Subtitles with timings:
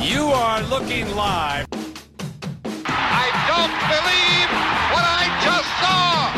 [0.00, 1.66] You are looking live.
[2.86, 4.48] I don't believe
[4.94, 6.32] what I just saw.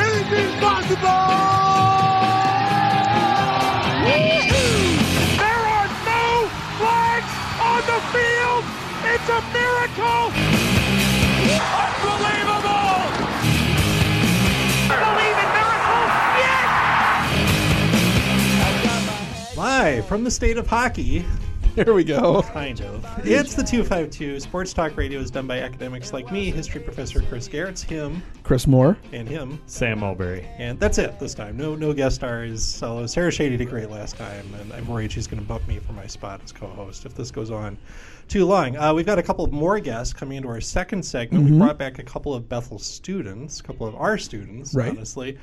[0.00, 1.24] Anything's possible!
[5.36, 8.64] There are no flags on the field!
[9.10, 10.30] It's a miracle!
[11.84, 12.96] Unbelievable!
[14.88, 16.12] Believe in miracles?
[16.40, 16.68] Yes!
[19.56, 21.24] Live from the state of hockey,
[21.84, 22.42] Here we go.
[22.42, 23.04] kind of.
[23.26, 24.38] It's the 252.
[24.38, 28.66] Sports Talk Radio is done by academics like me, history professor Chris Garrett's him Chris
[28.68, 28.96] Moore.
[29.12, 29.60] and him.
[29.66, 30.46] Sam Mulberry.
[30.58, 31.56] And that's it this time.
[31.56, 32.80] No no guest stars.
[32.82, 35.80] Although Sarah Shady did great last time, and I'm worried she's going to bump me
[35.80, 37.76] for my spot as co-host if this goes on
[38.28, 38.76] too long.
[38.76, 41.44] Uh, we've got a couple of more guests coming into our second segment.
[41.50, 44.90] We brought back a couple of Bethel students, a couple of our students, Right.
[44.90, 45.38] honestly,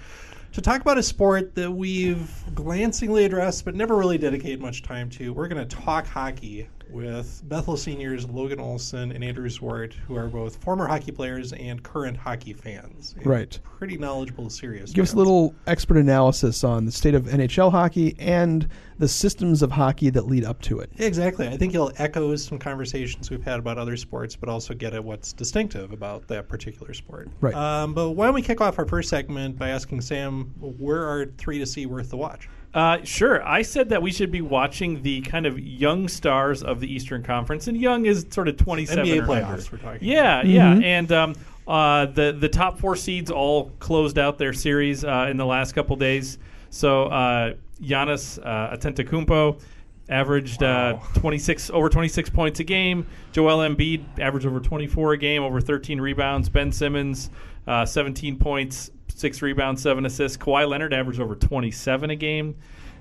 [0.53, 5.09] to talk about a sport that we've glancingly addressed but never really dedicated much time
[5.09, 5.33] to.
[5.33, 10.27] We're going to talk hockey with Bethel seniors Logan Olson and Andrew Zwart, who are
[10.27, 13.15] both former hockey players and current hockey fans.
[13.23, 13.57] Right.
[13.77, 14.91] Pretty knowledgeable, serious.
[14.91, 18.67] Give us a little expert analysis on the state of NHL hockey and
[18.99, 20.91] the systems of hockey that lead up to it.
[20.97, 21.47] Exactly.
[21.47, 25.03] I think you'll echo some conversations we've had about other sports, but also get at
[25.03, 27.29] what's distinctive about that particular sport.
[27.41, 27.55] Right.
[27.55, 31.25] Um, but why don't we kick off our first segment by asking Sam, where are
[31.37, 32.47] three to see worth the watch?
[32.73, 33.45] Uh, sure.
[33.45, 37.21] I said that we should be watching the kind of young stars of the Eastern
[37.21, 39.65] Conference, and young is sort of 27 NBA or playoffs under.
[39.71, 40.79] we're talking Yeah, yeah.
[40.81, 41.35] And um,
[41.67, 45.73] uh, the the top four seeds all closed out their series uh, in the last
[45.73, 46.37] couple days.
[46.69, 49.61] So uh, Giannis uh, Antetokounmpo
[50.09, 53.05] averaged uh, 26 over 26 points a game.
[53.31, 56.49] Joel Embiid averaged over 24 a game, over 13 rebounds.
[56.49, 57.29] Ben Simmons,
[57.67, 60.37] uh, 17 points, six rebounds, seven assists.
[60.37, 62.55] Kawhi Leonard averaged over 27 a game,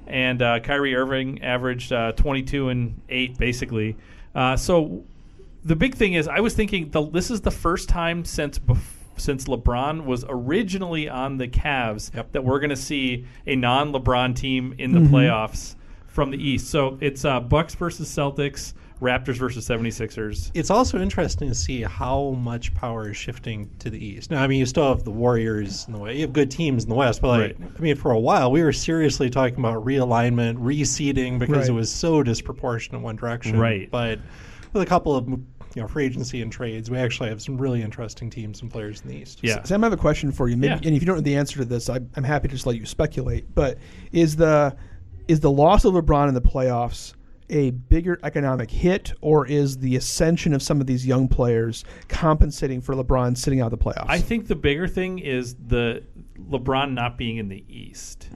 [0.06, 3.96] and uh, Kyrie Irving averaged uh, 22 and eight basically.
[4.34, 5.04] Uh, so
[5.64, 8.58] the big thing is, I was thinking the, this is the first time since
[9.16, 12.32] since LeBron was originally on the Cavs Yep.
[12.32, 15.74] that we're going to see a non-LeBron team in the playoffs
[16.06, 16.68] from the East.
[16.68, 20.50] So it's uh, Bucks versus Celtics, Raptors versus 76ers.
[20.54, 24.30] It's also interesting to see how much power is shifting to the East.
[24.30, 26.16] Now, I mean, you still have the Warriors in the way.
[26.16, 27.70] You have good teams in the West, but like, Right.
[27.78, 31.68] I mean, for a while we were seriously talking about realignment, reseeding because Right.
[31.68, 33.58] it was so disproportionate in one direction.
[33.58, 33.90] Right.
[33.90, 34.18] But
[34.74, 37.80] with a couple of you know free agency and trades, we actually have some really
[37.80, 39.38] interesting teams and players in the East.
[39.42, 39.62] Yeah.
[39.62, 40.56] Sam, I have a question for you.
[40.56, 40.80] Maybe, Yeah.
[40.84, 42.76] and if you don't know the answer to this, I, I'm happy to just let
[42.76, 43.54] you speculate.
[43.54, 43.78] But
[44.12, 44.76] is the
[45.28, 47.14] is the loss of LeBron in the playoffs
[47.50, 52.80] a bigger economic hit, or is the ascension of some of these young players compensating
[52.80, 54.06] for LeBron sitting out of the playoffs?
[54.08, 56.02] I think the bigger thing is the
[56.48, 58.28] LeBron not being in the East.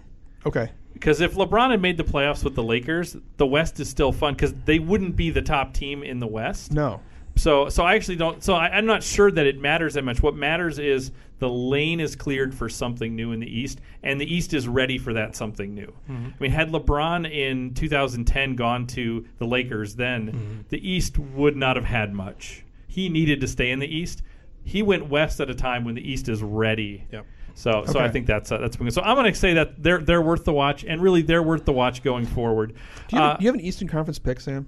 [0.44, 0.70] okay.
[0.92, 4.34] Because if LeBron had made the playoffs with the Lakers, the West is still fun
[4.34, 6.72] because they wouldn't be the top team in the West.
[6.72, 7.00] No.
[7.36, 8.42] So, so I actually don't.
[8.44, 10.22] So I, I'm not sure that it matters that much.
[10.22, 14.32] What matters is the lane is cleared for something new in the East, and the
[14.34, 15.92] East is ready for that something new.
[16.08, 21.76] I mean, had LeBron in 2010 gone to the Lakers, then the East would not
[21.76, 22.64] have had much.
[22.86, 24.22] He needed to stay in the East.
[24.62, 27.04] He went west at a time when the East is ready.
[27.12, 27.26] Yep.
[27.56, 29.02] So, so I think that's uh, that's so.
[29.02, 31.72] I'm going to say that they're they're worth the watch, and really they're worth the
[31.72, 32.74] watch going forward.
[33.08, 34.66] Do you, have, Uh, do you have an Eastern Conference pick, Sam?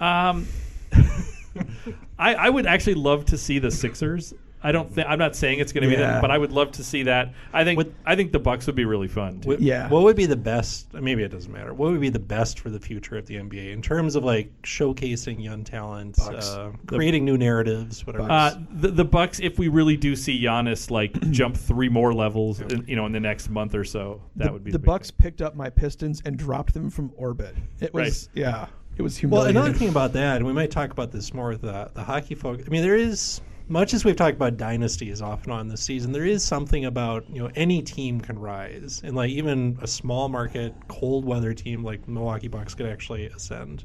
[0.00, 0.46] um,
[2.18, 4.34] I, I would actually love to see the Sixers.
[4.64, 6.12] I don't think I'm not saying it's going to be Yeah.
[6.12, 7.34] them, but I would love to see that.
[7.52, 9.40] I think I think the Bucks would be really fun.
[9.40, 9.48] Too.
[9.50, 9.88] What, Yeah.
[9.90, 10.92] What would be the best?
[10.94, 11.74] Maybe it doesn't matter.
[11.74, 14.50] What would be the best for the future of the NBA in terms of like
[14.62, 16.48] showcasing young talent, Bucks.
[16.48, 18.30] uh, creating new narratives, whatever?
[18.30, 22.60] Uh, the, the Bucks, if we really do see Giannis like jump three more levels,
[22.60, 24.86] in, you know, in the next month or so, that the, would be the big
[24.86, 25.16] Bucks thing.
[25.18, 27.54] picked up my Pistons and dropped them from orbit.
[27.80, 28.42] It was Right.
[28.42, 28.66] yeah,
[28.96, 29.56] it was well, humiliating.
[29.56, 32.34] another thing about that, and we might talk about this more with the, the hockey
[32.34, 32.60] folk.
[32.66, 36.12] I mean, there is much as we've talked about dynasties off and on this season.
[36.12, 40.28] There is something about you know any team can rise, and like even a small
[40.28, 43.84] market, cold weather team like Milwaukee Bucks could actually ascend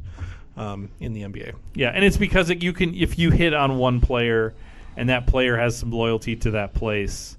[0.57, 1.53] um, in the NBA.
[1.75, 4.53] Yeah, and it's because it, you can if you hit on one player,
[4.97, 7.37] and that player has some loyalty to that place.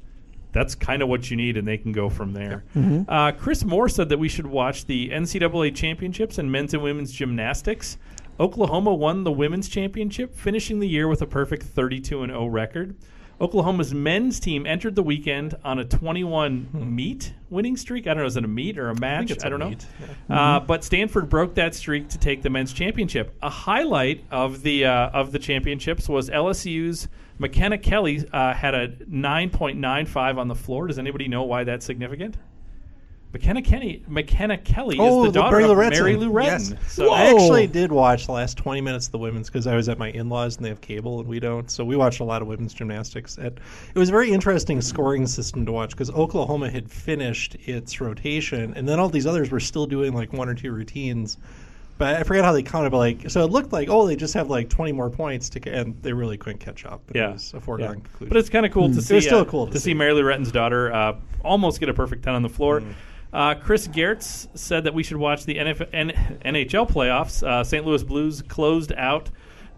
[0.52, 2.64] That's kind of what you need, and they can go from there.
[3.08, 7.12] Uh, Chris Moore said that we should watch the NCAA championships and men's and women's
[7.12, 7.98] gymnastics.
[8.40, 12.96] Oklahoma won the women's championship, finishing the year with a perfect 32 0 record.
[13.40, 18.06] Oklahoma's men's team entered the weekend on a 21 meet winning streak.
[18.06, 19.30] I don't know, is it a meet or a match?
[19.32, 19.68] I a don't know.
[19.70, 19.86] meet,
[20.28, 23.34] Uh, but Stanford broke that streak to take the men's championship.
[23.42, 27.08] A highlight of the uh, of the championships was LSU's
[27.38, 30.86] McKenna Kelley uh, had a 9.95 on the floor.
[30.86, 32.36] Does anybody know why that's significant?
[33.32, 35.90] McKenna Kenny, McKenna Kelley Oh, is the daughter Mary of Lou Retton.
[35.90, 36.70] Mary Lou Retton.
[36.70, 36.92] Yes.
[36.92, 39.88] So I actually did watch the last 20 minutes of the women's because I was
[39.88, 41.70] at my in-laws and they have cable and we don't.
[41.70, 43.38] So we watched a lot of women's gymnastics.
[43.38, 43.52] At,
[43.94, 48.74] it was a very interesting scoring system to watch because Oklahoma had finished its rotation
[48.74, 51.38] and then all these others were still doing like one or two routines.
[51.98, 52.90] But I forget how they counted.
[52.90, 55.70] But like, so it looked like oh, they just have like 20 more points to,
[55.70, 57.02] and they really couldn't catch up.
[57.10, 57.94] It yeah, was a foregone yeah.
[57.94, 58.28] conclusion.
[58.28, 59.16] But it's kind of cool to see.
[59.16, 59.94] was still uh, cool to to see see.
[59.94, 62.82] Mary Lou Retton's daughter uh, almost get a perfect ten on the floor.
[63.32, 67.46] Uh, Chris Gehrz said that we should watch the NF- N- NHL playoffs.
[67.46, 67.84] Uh, St.
[67.86, 69.30] Louis Blues closed out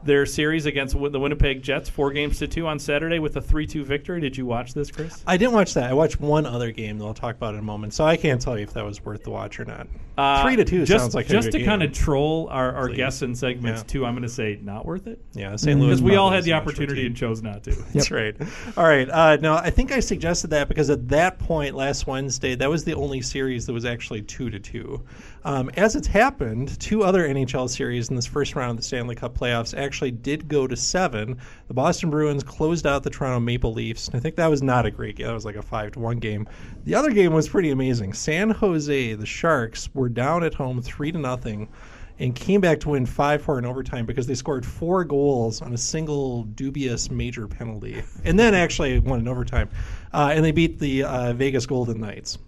[0.05, 3.85] their series against the Winnipeg Jets, four games to two on Saturday with a three-two
[3.85, 4.21] victory.
[4.21, 5.23] Did you watch this, Chris?
[5.27, 5.91] I didn't watch that.
[5.91, 8.41] I watched one other game that I'll talk about in a moment, so I can't
[8.41, 9.87] tell you if that was worth the watch or not.
[10.19, 12.97] Uh, Three to two just, sounds like just to kind of troll our, our Please.
[12.97, 13.87] guests in segments Yeah.
[13.87, 14.05] two.
[14.07, 15.81] I'm going to say not worth it Yeah, St.
[15.81, 15.89] Louis.
[15.89, 17.71] because we all had the is a much opportunity and chose not to.
[17.95, 18.37] That's right.
[18.77, 19.09] All right.
[19.09, 22.85] Uh, no, I think I suggested that because at that point last Wednesday, that was
[22.85, 25.03] the only series that was actually two to two.
[25.45, 29.17] Um, as it's happened, two other NHL series in this first round of the Stanley
[29.17, 31.37] Cup playoffs actually did go to seven.
[31.67, 34.87] The Boston Bruins closed out the Toronto Maple Leafs, and I think that was not
[34.87, 35.27] a great game.
[35.27, 36.47] That was like a five to one game.
[36.85, 38.13] The other game was pretty amazing.
[38.13, 41.69] San Jose, the Sharks, were down at home three to nothing
[42.19, 45.73] and came back to win 5 4 in overtime because they scored four goals on
[45.73, 48.03] a single dubious major penalty.
[48.25, 49.69] And then actually won in overtime.
[50.13, 52.39] Uh, and they beat the uh, Vegas Golden Knights.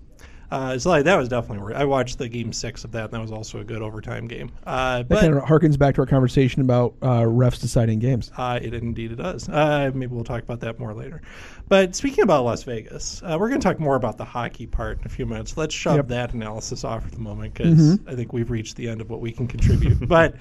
[0.55, 3.12] Uh, so like, that was definitely worth I watched the game six of that, and
[3.12, 4.53] that was also a good overtime game.
[4.65, 8.31] Uh, That but kind of harkens back to our conversation about uh, refs deciding games.
[8.37, 9.49] uh, it indeed it does.
[9.49, 11.23] Uh, maybe we'll talk about that more later.
[11.69, 15.01] But speaking about Las Vegas, uh, we're going to talk more about the hockey part
[15.01, 15.56] in a few minutes.
[15.56, 16.09] Let's shove Yep.
[16.09, 19.21] that analysis off for the moment because I think we've reached the end of what
[19.21, 20.06] we can contribute.
[20.09, 20.37] but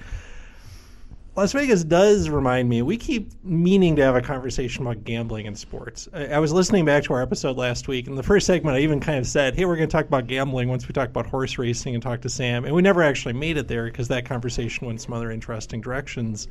[1.36, 2.80] Las Vegas does remind me.
[2.82, 6.08] We keep meaning to have a conversation about gambling and sports.
[6.12, 8.80] I, I was listening back to our episode last week, and the first segment I
[8.80, 11.26] even kind of said, "Hey, we're going to talk about gambling once we talk about
[11.26, 14.24] horse racing and talk to Sam." And we never actually made it there because that
[14.24, 16.46] conversation went some other interesting directions.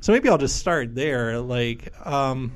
[0.00, 1.40] So maybe I'll just start there.
[1.40, 2.52] Like, um,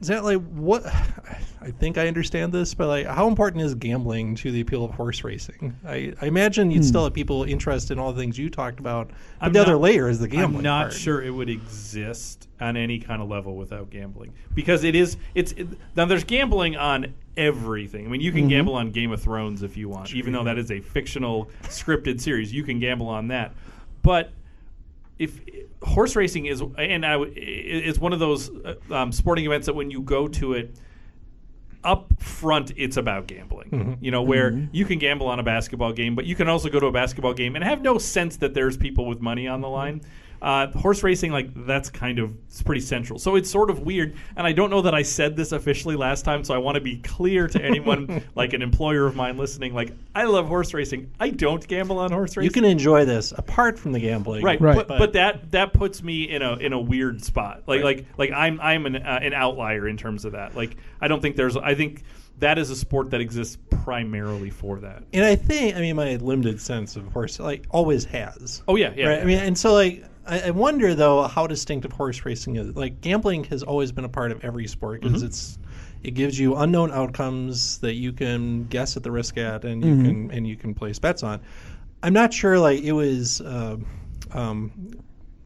[0.00, 0.84] is that like what?
[0.86, 4.92] I think I understand this, but like, how important is gambling to the appeal of
[4.92, 5.76] horse racing?
[5.86, 6.84] I, I imagine you'd hmm.
[6.84, 9.08] still have people interested in all the things you talked about.
[9.08, 10.58] But I'm the other layer is the gambling.
[10.58, 10.92] I'm not part.
[10.92, 15.52] sure it would exist on any kind of level without gambling because it is it's
[15.52, 15.66] it,
[15.96, 18.06] now there's gambling on everything.
[18.06, 18.50] I mean, you can mm-hmm.
[18.50, 22.20] gamble on Game of Thrones if you want, even though that is a fictional scripted
[22.20, 22.52] series.
[22.52, 23.54] You can gamble on that,
[24.02, 24.30] but
[25.18, 25.40] if
[25.82, 29.90] horse racing is and I is one of those uh, um, sporting events that when
[29.90, 30.76] you go to it
[31.84, 33.68] up front it's about gambling.
[34.00, 36.80] You know where you can gamble on a basketball game but you can also go
[36.80, 39.68] to a basketball game and have no sense that there's people with money on the
[39.68, 40.00] line
[40.42, 44.14] uh, horse racing like that's kind of it's pretty central so it's sort of weird
[44.36, 46.80] and i don't know that i said this officially last time so i want to
[46.80, 51.10] be clear to anyone like an employer of mine listening like i love horse racing
[51.20, 54.60] i don't gamble on horse racing You can enjoy this apart from the gambling, Right,
[54.60, 54.76] Right.
[54.76, 57.62] But, but that that puts me in a in a weird spot.
[57.66, 60.54] Like like like I'm I'm an uh, an outlier in terms of that.
[60.56, 62.02] Like I don't think there's I think
[62.38, 65.02] that is a sport that exists primarily for that.
[65.12, 68.62] And I think, I mean, my limited sense of horse, like, always has.
[68.68, 69.08] Oh yeah, yeah.
[69.08, 69.20] Right?
[69.20, 72.74] I mean, and so, like, I, I wonder, though, how distinctive horse racing is.
[72.76, 75.26] Like, gambling has always been a part of every sport because Mm-hmm.
[75.26, 75.58] it's.
[76.02, 79.96] It gives you unknown outcomes that you can guess at the risk at, and you
[79.96, 81.40] can and you can place bets on.
[82.02, 83.76] I'm not sure, like it was, uh,
[84.32, 84.70] um,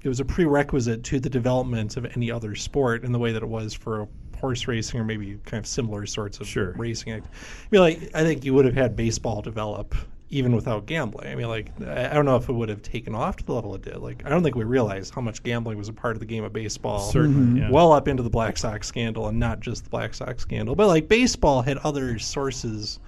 [0.03, 3.43] it was a prerequisite to the development of any other sport in the way that
[3.43, 4.07] it was for
[4.39, 6.73] horse racing or maybe kind of similar sorts of Sure.
[6.77, 7.15] racing.
[7.15, 7.23] I
[7.71, 9.95] mean, like I think you would have had baseball develop
[10.31, 11.29] even without gambling.
[11.29, 13.75] I mean, like I don't know if it would have taken off to the level
[13.75, 13.97] it did.
[13.97, 16.45] Like I don't think we realized how much gambling was a part of the game
[16.45, 17.11] of baseball.
[17.11, 17.71] Certainly, yeah.
[17.71, 20.87] well up into the Black Sox scandal, and not just the Black Sox scandal, but
[20.87, 23.01] like baseball had other sources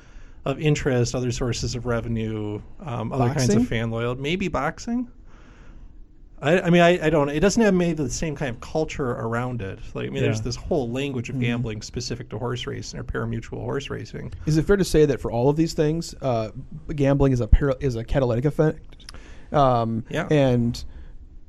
[0.45, 4.21] of interest, other sources of revenue, um, other kinds of fan loyalty.
[4.21, 5.09] Maybe boxing.
[6.43, 7.29] I, I mean, I, I don't.
[7.29, 9.79] It doesn't have maybe the same kind of culture around it.
[9.95, 13.61] Like, I mean, there's this whole language of gambling specific to horse racing or parimutuel
[13.61, 14.33] horse racing.
[14.47, 16.51] Is it fair to say that for all of these things, uh,
[16.95, 19.07] gambling is a para- is a catalytic effect?
[19.53, 20.27] Um, Yeah.
[20.31, 20.83] And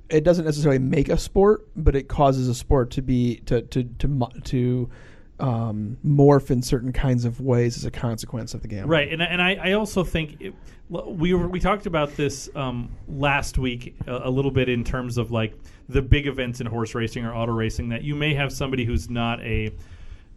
[0.09, 3.83] it doesn't necessarily make a sport, but it causes a sport to be to to
[3.83, 4.89] to to
[5.40, 8.90] um, morph in certain kinds of ways as a consequence of the gambling.
[8.90, 10.54] Right, and and I, I also think it,
[10.90, 15.18] we were we talked about this um, last week a, a little bit in terms
[15.18, 15.54] of like
[15.90, 19.10] the big events in horse racing or auto racing that you may have somebody who's
[19.10, 19.72] not a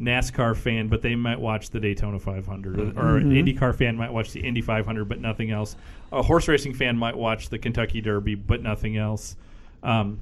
[0.01, 4.13] NASCAR fan, but they might watch the Daytona 500, or, or an IndyCar fan might
[4.13, 5.77] watch the Indy 500, but nothing else.
[6.13, 9.37] A horse racing fan might watch the Kentucky Derby, but nothing else.
[9.83, 10.21] Um,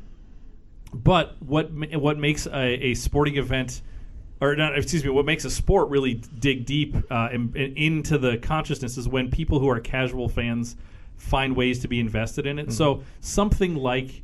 [0.93, 3.83] but what what makes a, a sporting event
[4.40, 8.18] or not, excuse me, what makes a sport really dig deep uh, in, in- into
[8.18, 10.76] the consciousness is when people who are casual fans
[11.16, 12.72] find ways to be invested in it.
[12.72, 14.22] So something like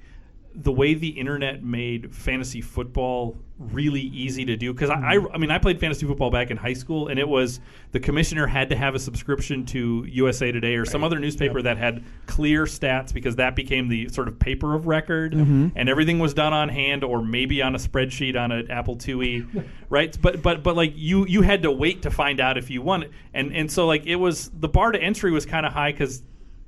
[0.54, 5.26] the way the internet made fantasy football really easy to do because I, I hmm.
[5.34, 7.60] I mean I played fantasy football back in high school and it was
[7.92, 11.76] the commissioner had to have a subscription to USA Today or some other newspaper that
[11.76, 15.68] had clear stats because that became the sort of paper of record mm-hmm.
[15.76, 19.68] and everything was done on hand or maybe on a spreadsheet on an Apple IIe
[19.90, 20.16] right?
[20.20, 23.02] But but but like you you had to wait to find out if you won.
[23.02, 25.92] It and and so like it was the bar to entry was kind of high
[25.92, 26.22] because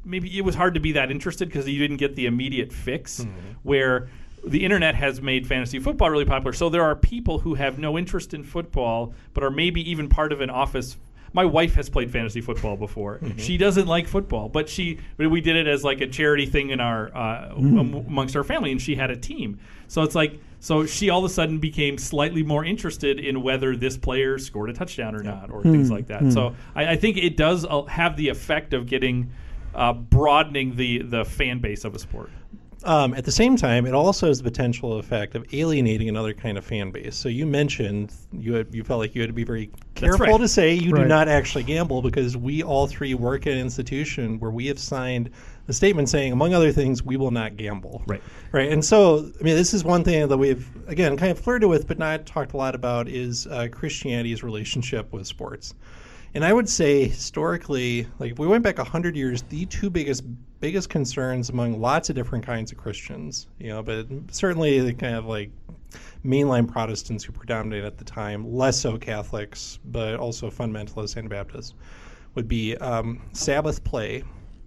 [0.05, 3.21] maybe it was hard to be that interested because you didn't get the immediate fix
[3.21, 3.53] mm-hmm.
[3.63, 4.09] where
[4.45, 6.53] the internet has made fantasy football really popular.
[6.53, 10.33] So there are people who have no interest in football but are maybe even part
[10.33, 10.97] of an office.
[11.35, 13.21] My wife has played fantasy football before.
[13.39, 16.71] She doesn't like football but she but we did it as like a charity thing
[16.71, 19.59] in our uh, am- amongst our family and she had a team.
[19.89, 23.75] So it's like so she all of a sudden became slightly more interested in whether
[23.77, 26.33] this player scored a touchdown or not or things like that.
[26.33, 29.31] So I, I think it does uh, have the effect of getting
[29.75, 32.31] uh, broadening the the fan base of a sport.
[32.85, 36.59] Um, at the same time, it also has the potential effect of alienating another kind
[36.59, 37.17] of fan base.
[37.17, 40.39] So you mentioned you had, you felt like you had to be very careful right.
[40.39, 44.41] to say you do not actually gamble because we all three work at an institution
[44.41, 45.31] where we have signed
[45.69, 48.03] a statement saying, among other things, we will not gamble.
[48.07, 48.23] Right.
[48.51, 48.73] Right.
[48.73, 51.87] And so, I mean, this is one thing that we've again kind of flirted with,
[51.87, 55.75] but not talked a lot about is uh, Christianity's relationship with sports.
[56.35, 60.25] And I would say historically, like if we went back hundred years, the two biggest
[60.61, 65.17] biggest concerns among lots of different kinds of Christians, you know, but certainly the kind
[65.17, 65.51] of like
[66.25, 71.75] mainline Protestants who predominated at the time, less so Catholics, but also fundamentalists and Baptists,
[72.35, 74.23] would be um, Sabbath play.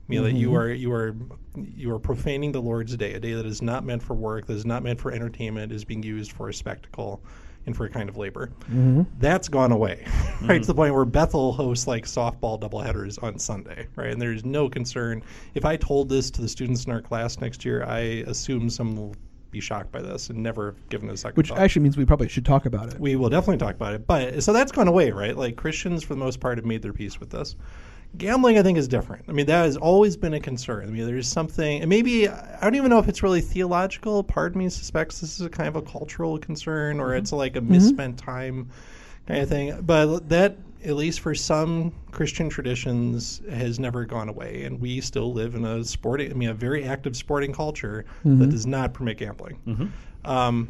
[0.07, 1.15] You know, that you are you are
[1.55, 4.53] you are profaning the Lord's day, a day that is not meant for work, that
[4.53, 7.23] is not meant for entertainment, is being used for a spectacle
[7.65, 8.51] and for a kind of labor.
[8.63, 9.03] Mm-hmm.
[9.19, 10.61] That's gone away, right mm-hmm.
[10.61, 14.11] to the point where Bethel hosts like softball doubleheaders on Sunday, right?
[14.11, 15.23] And there's no concern.
[15.53, 18.95] If I told this to the students in our class next year, I assume some
[18.95, 19.15] will
[19.55, 21.59] be shocked by this and never given a second Which thought.
[21.59, 22.99] actually means we probably should talk about it.
[22.99, 24.05] we will definitely talk about it.
[24.05, 25.35] But so that's gone away, right?
[25.35, 27.55] Like Christians, for the most part, have made their peace with this.
[28.17, 29.25] Gambling, I think, is different.
[29.27, 30.87] I mean, that has always been a concern.
[30.87, 34.23] I mean, there's something, and maybe I don't even know if it's really theological.
[34.23, 37.37] Part of me suspects this is a kind of a cultural concern, or it's mm-hmm.
[37.37, 37.73] like a mm-hmm.
[37.73, 38.69] misspent time
[39.27, 39.81] kind of thing.
[39.81, 45.33] But that, at least for some Christian traditions, has never gone away, and we still
[45.33, 48.49] live in a sporting, I mean, a very active sporting culture that mm-hmm.
[48.49, 49.91] does not permit gambling.
[50.25, 50.69] Um,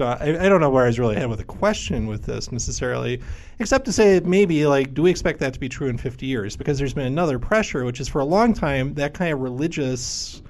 [0.00, 2.50] so I, I don't know where I was really headed with a question with this
[2.50, 3.20] necessarily,
[3.58, 6.56] except to say maybe like, do we expect that to be true in 50 years?
[6.56, 10.40] Because there's been another pressure, which is for a long time that kind of religious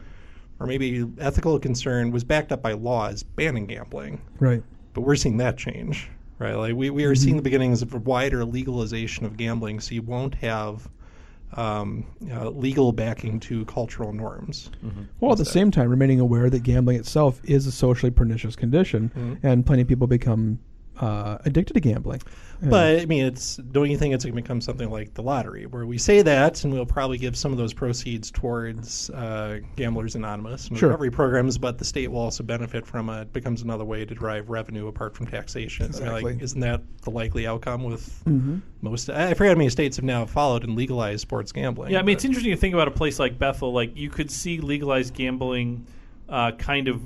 [0.60, 4.62] or maybe ethical concern was backed up by laws banning gambling, Right.
[4.94, 6.54] but we're seeing that change, right?
[6.54, 7.20] Like we, we are mm-hmm.
[7.20, 10.88] seeing the beginnings of a wider legalization of gambling, so you won't have
[11.56, 14.70] um, uh, legal backing to cultural norms.
[15.20, 19.10] Well, at the same time, remaining aware that gambling itself is a socially pernicious condition,
[19.16, 19.46] Mm-hmm.
[19.46, 20.58] and plenty of people become
[20.98, 22.20] uh, addicted to gambling.
[22.62, 25.64] But I mean, it's don't you think it's going to become something like the lottery,
[25.64, 30.14] where we say that, and we'll probably give some of those proceeds towards uh, Gamblers
[30.14, 30.90] Anonymous and Sure.
[30.90, 33.22] recovery programs, but the state will also benefit from it.
[33.22, 35.86] It becomes another way to drive revenue apart from taxation.
[35.86, 36.32] I mean, Exactly.
[36.34, 38.58] like, isn't that the likely outcome with Mm-hmm.
[38.82, 39.08] most?
[39.08, 41.92] I forget how many states have now followed and legalized sports gambling.
[41.92, 43.72] Yeah, I mean, it's interesting to think about a place like Bethel.
[43.72, 45.86] Like, you could see legalized gambling
[46.28, 47.00] uh, kind of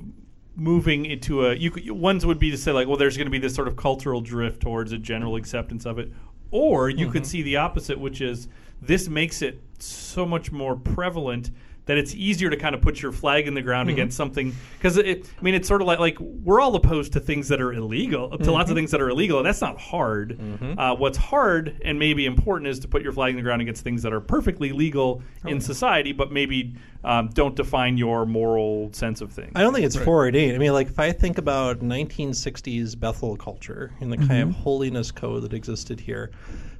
[0.56, 1.54] moving into a.
[1.54, 3.68] You could, ones would be to say like, well, there's going to be this sort
[3.68, 6.12] of cultural drift towards a general acceptance of it,
[6.50, 7.30] or you could mm-hmm.
[7.30, 8.48] see the opposite, which is
[8.80, 11.50] this makes it so much more prevalent
[11.86, 14.98] that it's easier to kind of put your flag in the ground against something because
[14.98, 18.30] I mean it's sort of like like we're all opposed to things that are illegal
[18.38, 20.38] to lots of things that are illegal and that's not hard.
[20.78, 23.84] Uh, what's hard and maybe important is to put your flag in the ground against
[23.84, 26.74] things that are perfectly legal in society, but maybe
[27.04, 29.52] um, don't define your moral sense of things.
[29.54, 30.54] I don't think it's four or eight.
[30.54, 35.10] I mean, like if I think about 1960s Bethel culture and the kind of holiness
[35.10, 36.30] code that existed here,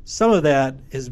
[0.04, 1.10] some of that is,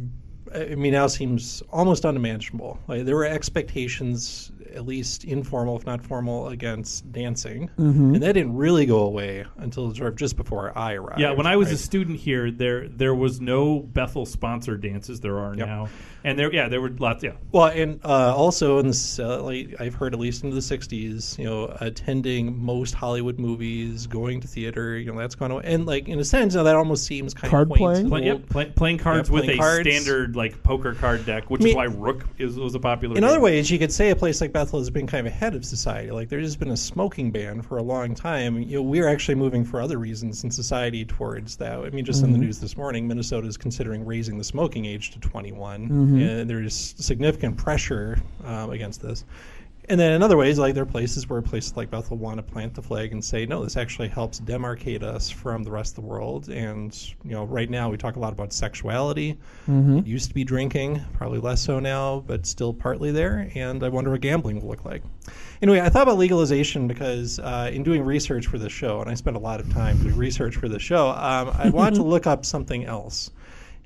[0.54, 2.78] I mean, now seems almost unimaginable.
[2.88, 8.54] Like there were expectations, at least informal, if not formal, against dancing, and that didn't
[8.56, 11.20] really go away until sort of just before I arrived.
[11.20, 15.20] Yeah, when I was a student here, there there was no Bethel sponsored dances.
[15.20, 15.66] There are Yep.
[15.66, 15.88] now,
[16.24, 17.22] and there yeah there were lots.
[17.22, 20.60] Yeah, Well, and uh, also in this, uh, like I've heard at least into the
[20.62, 25.62] '60s, you know, attending most Hollywood movies, going to theater, you know, that's gone away.
[25.66, 28.08] And like in a sense, you know, that almost seems kind Card of quaint.
[28.08, 28.08] playing?
[28.08, 31.64] Play, yep, play, playing cards playing with a standard like poker card deck, which I
[31.64, 33.16] mean- is why Rook is, was a popular.
[33.16, 33.28] In game.
[33.30, 35.64] other ways, you could say a place like Bethel has been kind of ahead of
[35.64, 36.10] society.
[36.10, 38.58] Like there's been a smoking ban for a long time.
[38.58, 41.78] You know, we're actually moving for other reasons in society towards that.
[41.78, 42.46] I mean, just in the mm-hmm.
[42.46, 45.88] news this morning, Minnesota is considering raising the smoking age to 21,
[46.22, 49.24] and there's significant pressure um, against this.
[49.88, 52.42] And then in other ways, like there are places where places like Bethel want to
[52.42, 56.04] plant the flag and say, no, this actually helps demarcate us from the rest of
[56.04, 56.48] the world.
[56.48, 59.38] And you know, right now we talk a lot about sexuality.
[59.98, 63.50] It used to be drinking, probably less so now, but still partly there.
[63.56, 65.02] And I wonder what gambling will look like.
[65.60, 69.14] Anyway, I thought about legalization because uh, in doing research for the show, and I
[69.14, 72.28] spent a lot of time doing research for the show, um, I wanted to look
[72.28, 73.30] up something else.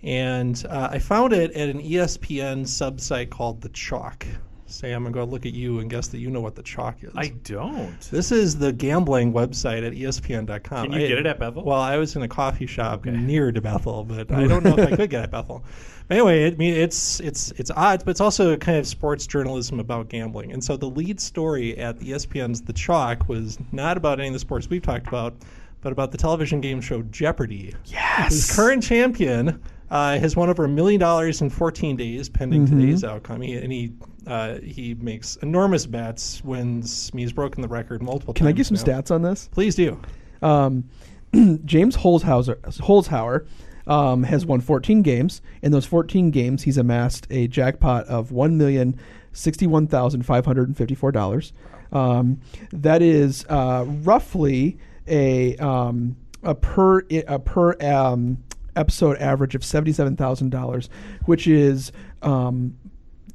[0.03, 4.27] And uh, I found it at an ESPN subsite called The Chalk.
[4.67, 7.03] Sam, I'm going to look at you and guess that you know what The Chalk
[7.03, 7.13] is.
[7.17, 8.01] I don't.
[8.11, 10.87] This is the gambling website at ESPN.com.
[10.91, 11.65] Can you I- get it at Bethel?
[11.65, 14.93] Well, I was in a coffee shop near to Bethel, but I don't know if
[14.93, 15.65] I could get at Bethel.
[16.09, 19.27] But anyway, it, I mean, it's it's it's odds, but it's also kind of sports
[19.27, 20.53] journalism about gambling.
[20.53, 24.41] And so the lead story at ESPN's The Chalk was not about any of the
[24.41, 25.35] sports we've talked about,
[25.81, 27.75] but about the television game show Jeopardy.
[27.87, 28.33] Yes.
[28.33, 32.81] Whose current champion uh, has won over a million dollars in 14 days, pending Mm-hmm.
[32.81, 33.41] today's outcome.
[33.41, 33.93] He, and he
[34.27, 37.11] uh, he makes enormous bets, wins.
[37.15, 38.39] He's broken the record multiple times.
[38.39, 38.83] Can I give some now.
[39.01, 39.49] stats on this?
[39.53, 40.01] Please do.
[40.43, 40.85] Um,
[41.65, 43.47] James Holzhauser, Holzhauer
[43.87, 45.43] um, has won 14 games.
[45.63, 48.99] In those 14 games, he's amassed a jackpot of one million
[49.33, 51.53] sixty-one thousand five hundred and fifty-four dollars.
[51.93, 52.41] Um,
[52.73, 58.43] that is uh, roughly a um, a per a per um,
[58.77, 60.89] episode average of seventy-seven thousand dollars,
[61.25, 61.93] which is
[62.23, 62.77] um,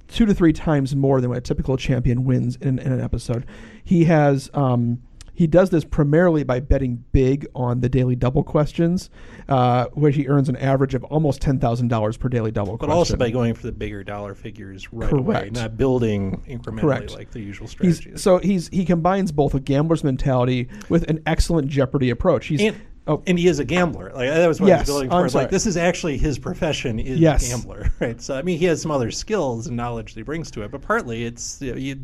[0.08, 3.46] two to three times more than what a typical champion wins in, in an episode.
[3.84, 5.02] He has um,
[5.34, 9.10] he does this primarily by betting big on the daily double questions,
[9.50, 12.88] uh, where he earns an average of almost ten thousand dollars per daily double But
[12.88, 12.92] question.
[12.98, 15.54] also by going for the bigger dollar figures right away, Correct.
[15.54, 17.14] not building incrementally Correct.
[17.16, 21.70] like the usual He's, so he's he combines both a gambler's mentality with an excellent
[21.70, 22.48] Jeopardy approach.
[22.48, 22.76] He's and,
[23.08, 24.12] oh and he is a gambler.
[24.14, 25.28] Like that was what I Yes, was building for.
[25.30, 27.48] Like this is actually his profession is Yes.
[27.48, 28.22] gambler, right?
[28.22, 30.72] So I mean, he has some other skills and knowledge that he brings to it,
[30.72, 31.96] but partly it's you know, he,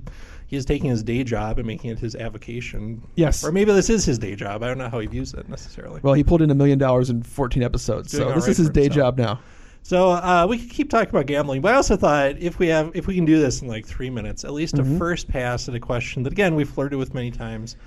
[0.48, 3.02] he's taking his day job and making it his avocation.
[3.16, 3.44] Yes.
[3.44, 4.64] or maybe this is his day job.
[4.64, 6.00] I don't know how he views it necessarily.
[6.04, 8.58] well, he pulled in a million dollars in fourteen episodes, Doing so this right is
[8.58, 9.16] his day himself.
[9.16, 9.40] job now.
[9.84, 12.92] So uh, we could keep talking about gambling, but I also thought if we have
[12.94, 14.96] if we can do this in like three minutes, at least Mm-hmm.
[14.96, 17.78] a first pass at a question that again we've flirted with many times.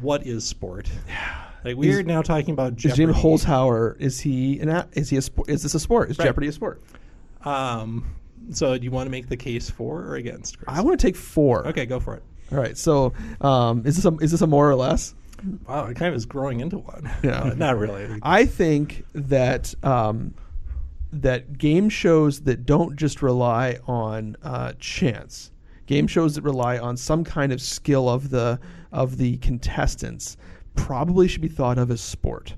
[0.00, 0.88] What is sport?
[1.64, 3.06] Like we're Is- now talking about Jeopardy.
[3.06, 5.48] James Holzhauer is he an a- is he a sport?
[5.48, 6.10] Is this a sport?
[6.10, 6.26] Is Right.
[6.26, 6.82] Jeopardy a sport?
[7.44, 8.04] Um,
[8.50, 10.58] so do you want to make the case for or against?
[10.58, 10.68] Chris?
[10.68, 11.66] I want to take four.
[11.68, 12.22] Okay, go for it.
[12.52, 12.76] All right.
[12.76, 15.14] So, um, is this a is this a more or less?
[15.68, 17.10] Wow, it kind of is growing into one.
[17.22, 17.40] Yeah.
[17.42, 18.18] Uh, not really.
[18.22, 20.34] I think that um,
[21.12, 25.50] that game shows that don't just rely on uh, chance,
[25.86, 28.58] game shows that rely on some kind of skill of the
[28.92, 30.36] of the contestants,
[30.74, 32.54] probably should be thought of as sport.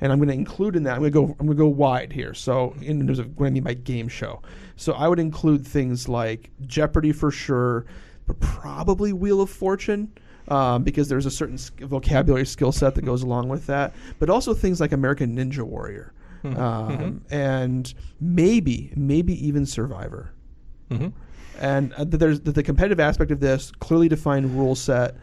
[0.00, 0.94] And I'm going to include in that.
[0.94, 1.24] I'm going to go.
[1.38, 2.34] I'm going to go wide here.
[2.34, 4.42] So in terms of what I mean by game show,
[4.76, 7.86] so I would include things like Jeopardy for sure,
[8.26, 10.12] but probably Wheel of Fortune
[10.48, 13.94] um, because there's a certain vocabulary skill set that goes along with that.
[14.18, 16.12] But also things like American Ninja Warrior,
[16.44, 20.32] um, and maybe maybe even Survivor.
[20.90, 21.12] Mhm.
[21.60, 25.16] And uh, there's that the competitive aspect of this clearly defined rule set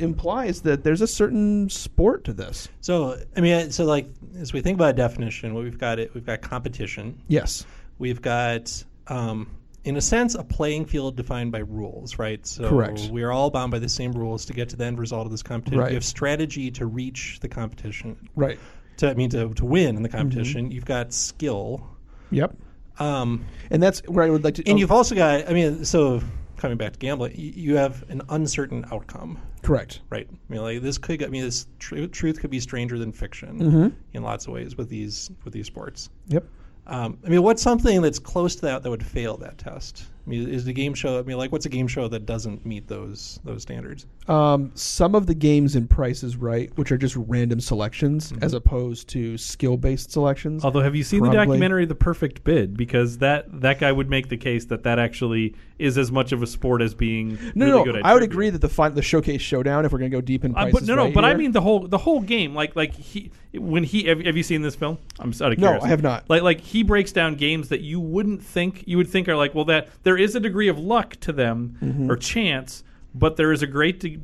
[0.00, 2.68] implies that there's a certain sport to this.
[2.80, 4.08] So I mean, so like
[4.38, 7.20] as we think about a definition, what we've got it, we've got competition.
[7.28, 7.64] Yes.
[7.98, 9.50] We've got, um,
[9.84, 12.46] in a sense, a playing field defined by rules, right?
[12.46, 13.08] So Correct.
[13.10, 15.30] we are all bound by the same rules to get to the end result of
[15.32, 15.80] this competition.
[15.80, 15.90] Right.
[15.90, 18.28] You have strategy to reach the competition.
[18.36, 18.58] Right.
[18.98, 20.18] To I mean, to, to win in the Mm-hmm.
[20.18, 21.86] competition, you've got skill.
[22.30, 22.56] Yep.
[23.00, 24.62] Um, And that's where I would like to.
[24.66, 26.20] and oh, you've also got, I mean, so
[26.56, 29.38] coming back to gambling, you have an uncertain outcome.
[29.62, 30.00] Correct.
[30.10, 30.28] Right.
[30.30, 31.22] I mean, like this could.
[31.22, 33.88] I mean, this tr- truth could be stranger than fiction Mm-hmm.
[34.14, 36.10] in lots of ways with these with these sports.
[36.28, 36.44] Yep.
[36.86, 40.04] Um, I mean, what's something that's close to that that would fail that test?
[40.28, 41.18] I mean, is the game show?
[41.18, 44.06] I mean, like, what's a game show that doesn't meet those those standards?
[44.26, 48.44] Um, some of the games in Price is Right, which are just random selections Mm-hmm.
[48.44, 50.64] as opposed to skill based selections.
[50.64, 52.76] Although, have you seen the documentary "The Perfect Bid"?
[52.76, 56.42] Because that that guy would make the case that that actually is as much of
[56.42, 58.32] a sport as being no, really no, good at I would trivia.
[58.34, 60.62] agree that the fin- the showcase showdown, if we're going to go deep in Uh,
[60.62, 61.04] Price but is no, no.
[61.04, 62.54] Right But I mean the whole the whole game.
[62.54, 64.98] Like like he when he have, have you seen this film?
[65.20, 65.78] I'm out of No.
[65.80, 66.28] I have not.
[66.28, 69.54] Like like he breaks down games that you wouldn't think you would think are like
[69.54, 72.10] well that there is a degree of luck to them Mm-hmm.
[72.10, 72.82] or chance,
[73.14, 74.18] but there is a great de-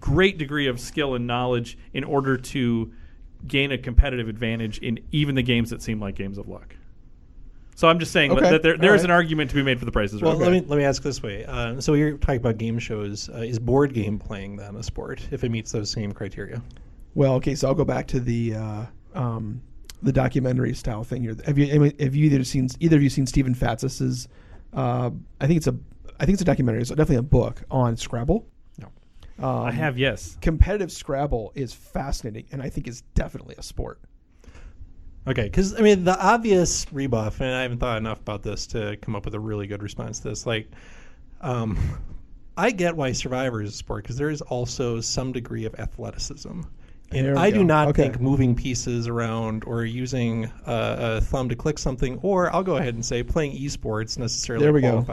[0.00, 2.92] great degree of skill and knowledge in order to
[3.46, 6.74] gain a competitive advantage in even the games that seem like games of luck.
[7.76, 8.50] So I'm just saying Okay.
[8.50, 9.04] that there, there All right.
[9.04, 10.40] an argument to be made for the prices Well, right.
[10.40, 11.44] let me let me ask this way.
[11.44, 13.28] Uh, so you're talking about game shows.
[13.28, 16.60] Uh, is board game playing then a sport if it meets those same criteria?
[17.14, 19.62] Well, okay, so I'll go back to the uh, um,
[20.02, 21.36] the documentary style thing here.
[21.46, 21.66] Have you
[22.00, 24.26] have you either seen either of you seen Stefan Fatsis's?
[24.72, 25.76] Uh, I think it's a
[26.20, 26.80] I think it's a documentary.
[26.80, 28.46] It's definitely a book on Scrabble.
[28.78, 28.88] No.
[29.38, 30.36] Um, I have yes.
[30.40, 34.00] competitive Scrabble is fascinating, and I think is definitely a sport.
[35.26, 38.96] Okay, because I mean the obvious rebuff, and I haven't thought enough about this to
[39.02, 40.46] come up with a really good response to this.
[40.46, 40.70] Like,
[41.40, 41.78] um,
[42.56, 46.62] I get why Survivor is a sport because there is also some degree of athleticism.
[47.10, 48.02] And I do not Okay.
[48.02, 52.76] think moving pieces around or using uh, a thumb to click something, or I'll go
[52.76, 55.06] ahead and say playing esports necessarily There we go.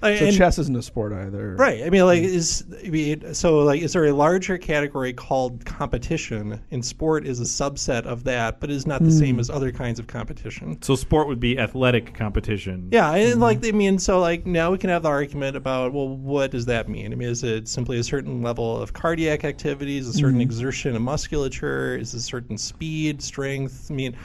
[0.00, 0.16] Qualifies.
[0.16, 1.82] I- So and- chess isn't a sport either, Right.
[1.84, 2.26] I mean, like, mm.
[2.26, 6.60] is I mean, so like, is there a larger category called competition?
[6.70, 9.18] And sport is a subset of that, but is not the Hmm.
[9.18, 10.78] same as other kinds of competition.
[10.82, 12.88] So sport would be athletic competition.
[12.92, 13.42] Yeah, and mm-hmm.
[13.42, 16.66] like, I mean, so like now we can have the argument about, well, what does
[16.66, 17.12] that mean?
[17.12, 20.40] I mean, is it simply a certain level of cardiac activities, a certain mm-hmm.
[20.42, 23.88] exertion of musculature, is it a certain speed, strength?
[23.90, 24.16] I mean.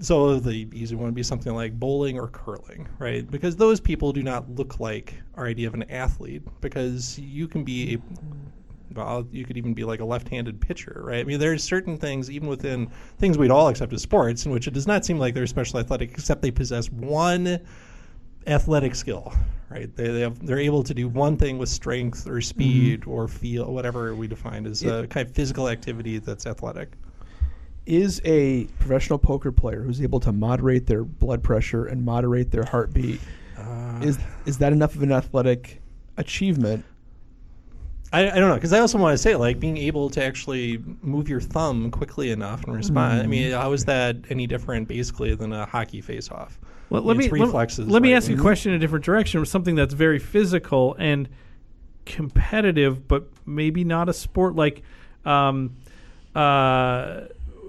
[0.00, 3.28] So the easy one would be something like bowling or curling, right?
[3.28, 6.42] Because those people do not look like our idea of an athlete.
[6.60, 7.98] Because you can be a
[8.94, 11.20] well, you could even be like a left-handed pitcher, right?
[11.20, 14.66] I mean, there's certain things, even within things we'd all accept as sports, in which
[14.66, 17.60] it does not seem like they're special athletic, except they possess one
[18.46, 19.32] athletic skill,
[19.68, 19.94] right?
[19.94, 22.40] They, they have, they're able to do one thing with strength or mm-hmm.
[22.40, 26.92] speed or feel, whatever we define as a kind of physical activity that's athletic.
[27.88, 32.64] Is a professional poker player who's able to moderate their blood pressure and moderate their
[32.64, 33.18] heartbeat
[34.02, 35.80] is is that enough of an athletic
[36.16, 36.84] achievement?
[38.12, 40.82] I, I don't know because I also want to say like being able to actually
[41.02, 43.20] move your thumb quickly enough and respond.
[43.20, 46.58] I mean, how is that any different basically than a hockey face-off?
[46.90, 47.86] Let, I mean, me it's let- reflexes.
[47.86, 48.16] Let, me right?
[48.16, 49.44] ask you a question in a different direction.
[49.44, 51.28] Something that's very physical and
[52.06, 54.56] competitive, but maybe not a sport.
[54.56, 54.82] Like,
[55.26, 55.76] um,
[56.34, 57.24] uh,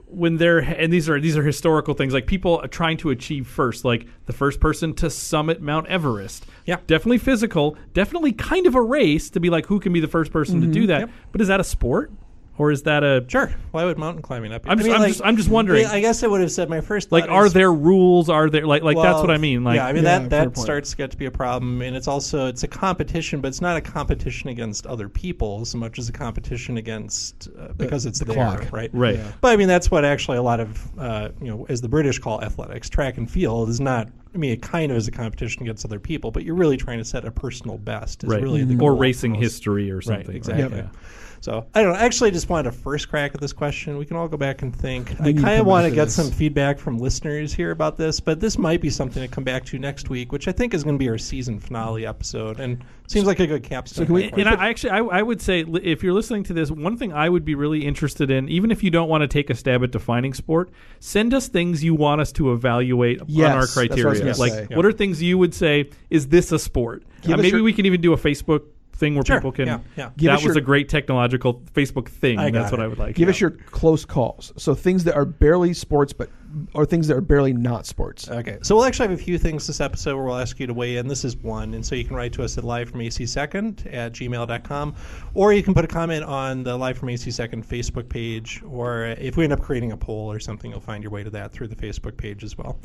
[0.09, 2.13] when they're and these are these are historical things.
[2.13, 6.45] Like people are trying to achieve first, like the first person to summit Mount Everest.
[6.65, 6.77] Yeah.
[6.87, 7.77] definitely physical.
[7.93, 10.67] Definitely kind of a race to be like who can be the first person to
[10.67, 10.73] mm-hmm.
[10.73, 10.99] do that.
[11.01, 11.09] Yep.
[11.31, 12.11] But is that a sport
[12.59, 13.49] or is that a Sure.
[13.71, 14.69] Why would mountain climbing not be?
[14.69, 15.85] I'm just- I'm just- I'm just wondering.
[15.87, 17.11] I guess I would have said my first.
[17.11, 18.29] like thought are is- there rules?
[18.29, 19.63] Are there like like that's Well, what I mean?
[19.63, 20.57] Like yeah, I mean Yeah, that fair that point.
[20.57, 23.61] starts to get to be a problem, and it's also it's a competition, but it's
[23.61, 28.19] not a competition against other people so much as a competition against uh, because it's
[28.19, 28.71] the there, clock.
[28.71, 28.89] right?
[28.93, 29.15] Right.
[29.15, 29.31] Yeah.
[29.41, 32.19] But I mean that's what actually a lot of uh, you know, as the British
[32.19, 34.09] call athletics, track and field is not.
[34.31, 36.99] I mean, it kind of is a competition against other people, but you're really trying
[36.99, 38.23] to set a personal best.
[38.23, 38.43] Is right.
[38.43, 40.35] really the or goal racing history or Right, something.
[40.35, 40.77] exactly.
[40.77, 40.95] Yep.
[41.41, 41.99] So I don't know.
[41.99, 43.97] Actually, I just wanted a first crack at this question.
[43.97, 45.11] We can all go back and think.
[45.21, 46.15] I kind of want to to get this.
[46.15, 49.63] some feedback from listeners here about this, but this might be something to come back
[49.65, 52.83] to next week, which I think is going to be our season finale episode, and
[53.07, 54.03] seems like a good capstone.
[54.03, 56.53] So can we- And, and I actually, I, I would say, if you're listening to
[56.53, 59.27] this, one thing I would be really interested in, even if you don't want to
[59.27, 63.47] take a stab at defining sport, send us things you want us to evaluate Yes,
[63.49, 64.35] on our that's what criteria.
[64.35, 64.67] Like, say.
[64.75, 65.89] what are things you would say?
[66.09, 67.03] Is this a sport?
[67.25, 68.63] Uh, maybe your- we can even do a Facebook
[68.99, 69.67] thing where Sure, people can.
[69.67, 70.09] yeah, yeah.
[70.17, 72.37] Give that us was your- a great technological Facebook thing.
[72.37, 72.81] I got That's what.
[72.81, 73.15] I would like.
[73.15, 73.31] Give yeah.
[73.33, 74.53] us your close calls.
[74.57, 76.29] So things that are barely sports, but
[76.73, 78.27] or things that are barely not sports.
[78.27, 80.73] Okay, so we'll actually have a few things this episode where we'll ask you to
[80.73, 81.07] weigh in.
[81.07, 83.87] This is one, and so you can write to us at live from AC Second
[83.91, 84.95] at gmail.com,
[85.35, 89.05] or you can put a comment on the Live from AC Second Facebook page, or
[89.19, 91.51] if we end up creating a poll or something, you'll find your way to that
[91.51, 92.79] through the Facebook page as well.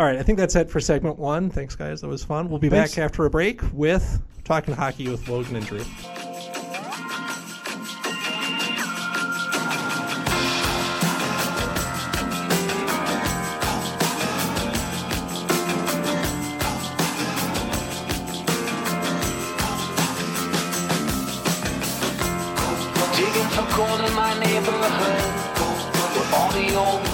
[0.00, 1.50] All right, I think that's it for segment one.
[1.50, 2.00] Thanks, guys.
[2.00, 2.48] That was fun.
[2.48, 2.94] We'll be Thanks.
[2.94, 5.76] back after a break with Talking Hockey with Logan and Drew.
[23.14, 25.20] Digging for gold in my neighborhood
[26.16, 27.09] Where all the old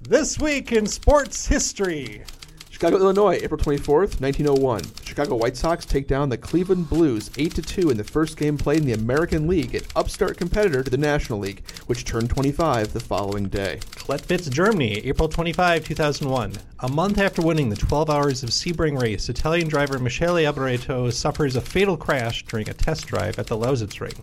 [0.00, 2.22] This week in sports history.
[2.70, 4.82] Chicago, Illinois, April 24th, 1901.
[5.04, 8.56] Chicago White Sox take down the Cleveland Blues 8 to 2 in the first game
[8.56, 12.94] played in the American League, an upstart competitor to the National League, which turned 25
[12.94, 13.78] the following day.
[13.90, 16.52] Klettwitz, Germany, April 25, 2001.
[16.80, 21.54] A month after winning the 12 Hours of Sebring race, Italian driver Michele Alboreto suffers
[21.54, 24.22] a fatal crash during a test drive at the Lausitz Ring.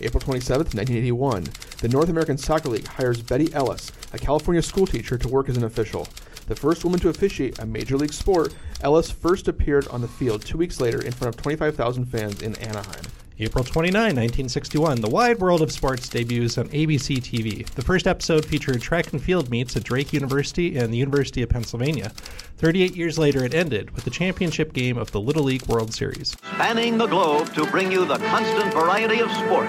[0.00, 1.44] April 27, 1981.
[1.80, 5.64] The North American Soccer League hires Betty Ellis, a California schoolteacher, to work as an
[5.64, 6.06] official.
[6.46, 10.42] The first woman to officiate a major league sport, Ellis first appeared on the field
[10.42, 13.04] two weeks later in front of 25,000 fans in Anaheim.
[13.40, 17.64] April 29, 1961, The Wide World of Sports debuts on ABC TV.
[17.64, 21.48] The first episode featured track and field meets at Drake University and the University of
[21.48, 22.10] Pennsylvania.
[22.56, 26.30] 38 years later, it ended with the championship game of the Little League World Series.
[26.30, 29.68] spanning the globe to bring you the constant variety of sport,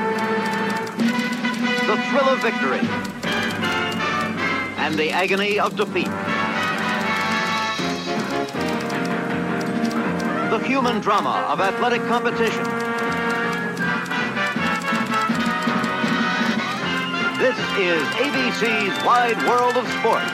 [1.86, 2.80] the thrill of victory,
[4.80, 6.10] and the agony of defeat.
[10.50, 12.89] The human drama of athletic competition.
[17.40, 20.30] This is ABC's Wide World of Sports.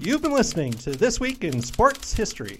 [0.00, 2.58] You've been listening to This Week in Sports History.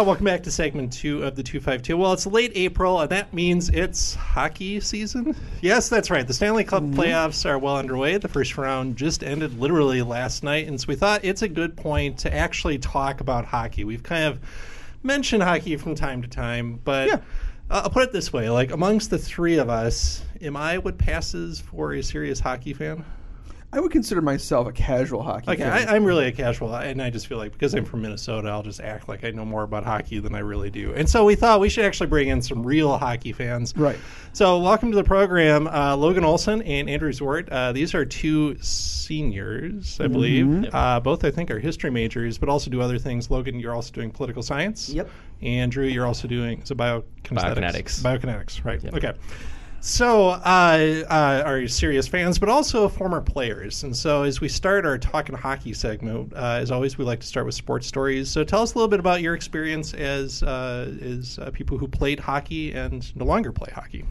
[0.00, 1.94] Uh, welcome back to segment two of the 252.
[1.94, 5.36] Well, it's late April, and that means it's hockey season.
[5.60, 6.26] Yes, that's right.
[6.26, 8.16] The Stanley Cup playoffs are well underway.
[8.16, 11.76] The first round just ended literally last night, and so we thought it's a good
[11.76, 13.84] point to actually talk about hockey.
[13.84, 14.40] We've kind of
[15.02, 17.14] mentioned hockey from time to time, but Yeah.
[17.70, 20.96] uh, I'll put it this way: like amongst the three of us, am I what
[20.96, 23.04] passes for a serious hockey fan?
[23.72, 25.88] I would consider myself a casual hockey Okay, fan.
[25.88, 28.64] I, I'm really a casual, and I just feel like because I'm from Minnesota, I'll
[28.64, 30.92] just act like I know more about hockey than I really do.
[30.92, 33.72] And so we thought we should actually bring in some real hockey fans.
[33.76, 33.96] Right.
[34.32, 37.48] So welcome to the program, uh, Logan Olson and Andrew Zwart.
[37.50, 40.74] Uh, these are two seniors, I believe.
[40.74, 43.30] Uh, both, I think, are history majors, but also do other things.
[43.30, 44.88] Logan, you're also doing political science.
[44.88, 45.08] Yep.
[45.42, 48.02] Andrew, you're also doing so biokinesthetics.
[48.02, 48.02] Biokinetics.
[48.02, 48.84] Biokinetics, right?
[48.94, 49.12] Okay.
[49.82, 53.82] So, uh, uh, are serious fans, but also former players.
[53.82, 57.26] And so, as we start our talking hockey segment, uh, as always, we like to
[57.26, 58.28] start with sports stories.
[58.28, 61.88] So, tell us a little bit about your experience as uh, as uh, people who
[61.88, 64.04] played hockey and no longer play hockey.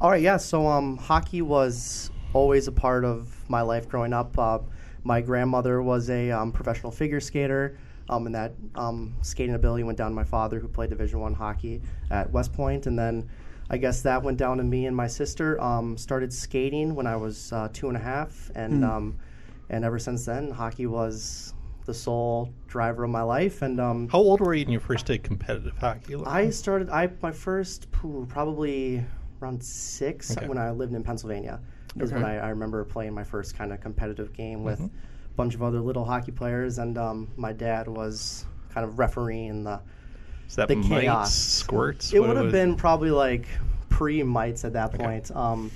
[0.00, 0.36] All right, yeah.
[0.36, 4.38] So um, hockey was always a part of my life growing up.
[4.38, 4.58] Uh,
[5.02, 7.78] my grandmother was a um, professional figure skater,
[8.08, 11.34] um, and that um, skating ability went down to my father, who played Division One
[11.34, 13.28] hockey at West Point, and then
[13.70, 15.60] I guess that went down to me and my sister.
[15.60, 19.18] Um, started skating when I was uh, two and a half, and um,
[19.68, 21.52] and ever since then, hockey was
[21.84, 23.62] the sole driver of my life.
[23.62, 26.16] And um, How old were you when you first did competitive hockey?
[26.26, 26.88] I started.
[26.90, 29.04] I my first poo, probably
[29.42, 30.48] around six Okay.
[30.48, 31.60] when I lived in Pennsylvania.
[31.96, 34.90] Is when I, I remember playing my first kind of competitive game with a
[35.36, 39.80] bunch of other little hockey players, and um, my dad was kind of refereeing the.
[40.48, 41.34] Is that the mites, chaos.
[41.34, 42.12] squirts?
[42.12, 43.46] It would have been probably like
[43.90, 45.30] pre mites at that point.
[45.34, 45.70] Um,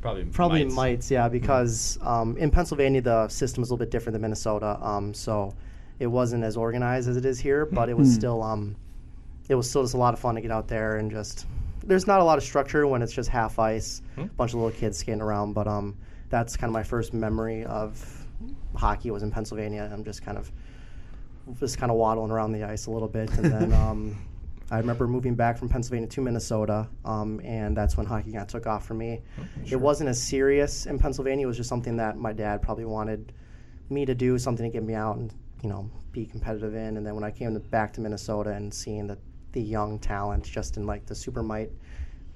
[0.00, 0.74] Probably Probably mites.
[0.74, 4.78] mites, yeah, because um, in Pennsylvania the system is a little bit different than Minnesota.
[4.82, 5.54] Um, so
[5.98, 8.76] it wasn't as organized as it is here, but it was still um,
[9.48, 11.46] it was still just a lot of fun to get out there and just.
[11.84, 14.78] There's not a lot of structure when it's just half ice, a bunch of little
[14.78, 15.54] kids skating around.
[15.54, 15.96] But um,
[16.28, 18.26] that's kind of my first memory of
[18.74, 19.88] hockey was in Pennsylvania.
[19.90, 20.52] I'm just kind of
[21.58, 24.16] just kind of waddling around the ice a little bit, and then um,
[24.70, 28.66] I remember moving back from Pennsylvania to Minnesota, um, and that's when hockey got took
[28.66, 29.22] off for me.
[29.70, 33.32] It wasn't as serious in Pennsylvania; it was just something that my dad probably wanted
[33.88, 35.32] me to do, something to get me out and
[35.62, 36.96] you know be competitive in.
[36.96, 39.18] And then when I came to, back to Minnesota and seeing the
[39.52, 41.70] the young talent just in like the super might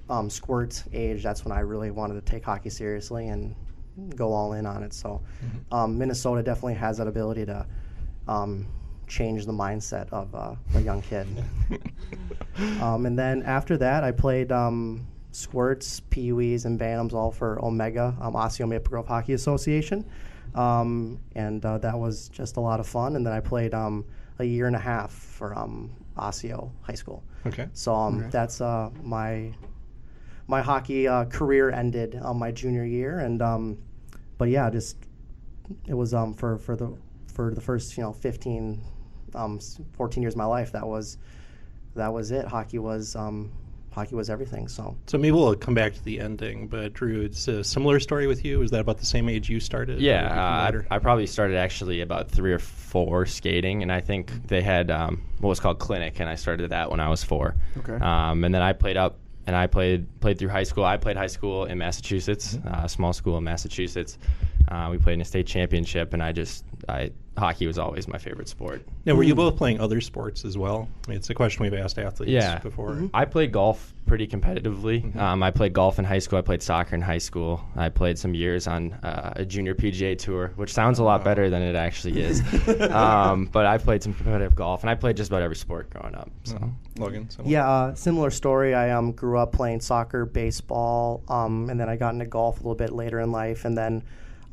[0.09, 3.55] um, squirt age, that's when I really wanted to take hockey seriously and
[4.15, 4.93] go all in on it.
[4.93, 5.21] So
[5.71, 7.65] um, Minnesota definitely has that ability to
[8.27, 8.65] um,
[9.13, 11.27] change the mindset of uh, a young kid.
[12.81, 17.63] um, and then after that, I played um, squirts, Pee Wees, and Bantams all for
[17.63, 20.03] Omega, um, Osseo Maple Grove Hockey Association.
[20.55, 23.15] Um, and uh, that was just a lot of fun.
[23.15, 24.03] And then I played um,
[24.39, 27.23] a year and a half for um, Osseo High School.
[27.45, 27.69] Okay.
[27.73, 29.53] So um, that's uh, my
[30.47, 33.77] my hockey uh, career ended my junior year, and um,
[34.37, 34.97] but yeah, just
[35.87, 36.95] it was um, for for the
[37.33, 38.81] for the first you know 15,
[39.35, 39.59] um,
[39.93, 40.71] 14 years of my life.
[40.71, 41.17] That was
[41.95, 42.45] that was it.
[42.45, 43.51] Hockey was um,
[43.93, 44.67] hockey was everything.
[44.67, 46.67] So So maybe we'll come back to the ending.
[46.67, 48.61] But Drew, it's a similar story with you.
[48.61, 49.99] Is that about the same age you started?
[49.99, 50.81] Yeah, even uh.
[50.89, 54.91] I, I probably started actually about three or four skating, and I think they had
[54.91, 57.55] um, what was called clinic, and I started that when I was four.
[57.77, 57.95] Okay.
[58.03, 60.85] Um, and then I played up, and I played played through high school.
[60.85, 64.17] I played high school in Massachusetts, uh, a small school in Massachusetts.
[64.69, 68.17] Uh, we played in a state championship, and I just I hockey was always my
[68.17, 68.85] favorite sport.
[69.05, 70.87] Now, were you both playing other sports as well?
[71.05, 72.59] I mean, it's a question we've asked athletes Yeah.
[72.59, 73.09] before.
[73.13, 75.15] I played golf pretty competitively.
[75.15, 76.37] Um, I played golf in high school.
[76.37, 77.63] I played soccer in high school.
[77.75, 81.49] I played some years on uh, a junior PGA tour, which sounds a lot better
[81.49, 82.41] than it actually is.
[82.91, 86.13] um, but I played some competitive golf, and I played just about every sport growing
[86.15, 86.29] up.
[86.43, 86.59] So
[86.99, 88.75] Logan, so Yeah, uh, similar story.
[88.75, 92.63] I um, grew up playing soccer, baseball, um, and then I got into golf a
[92.63, 93.65] little bit later in life.
[93.65, 94.03] And then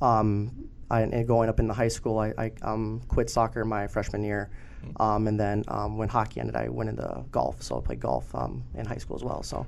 [0.00, 4.22] um, I, and going up into high school, I, I um, quit soccer my freshman
[4.24, 4.50] year.
[4.98, 7.62] Um, and then um, when hockey ended, I went into golf.
[7.62, 9.42] So I played golf um, in high school as well.
[9.42, 9.66] So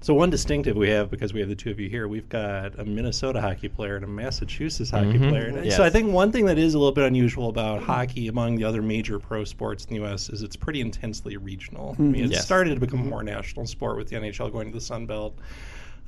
[0.00, 2.78] So one distinctive we have because we have the two of you here, we've got
[2.78, 5.28] a Minnesota hockey player and a Massachusetts hockey Mhm.
[5.28, 5.60] player.
[5.64, 5.76] Yes.
[5.76, 8.64] So I think one thing that is a little bit unusual about hockey among the
[8.64, 10.30] other major pro sports in the U.S.
[10.30, 11.94] is it's pretty intensely regional.
[11.98, 12.44] I mean, it Yes.
[12.44, 15.36] started to become a more national sport with the NHL going to the Sun Belt.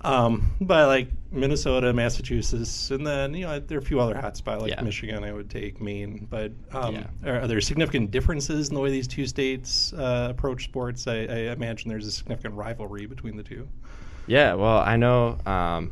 [0.02, 4.60] Um, but like Minnesota, Massachusetts, and then you know there are a few other hotspots
[4.62, 4.80] like Yeah.
[4.82, 5.24] Michigan.
[5.24, 7.06] I would take Maine, but um, Yeah.
[7.30, 11.06] are, are there significant differences in the way these two states uh, approach sports?
[11.06, 13.68] I, I imagine there's a significant rivalry between the two.
[14.26, 15.90] Yeah, well, I know um,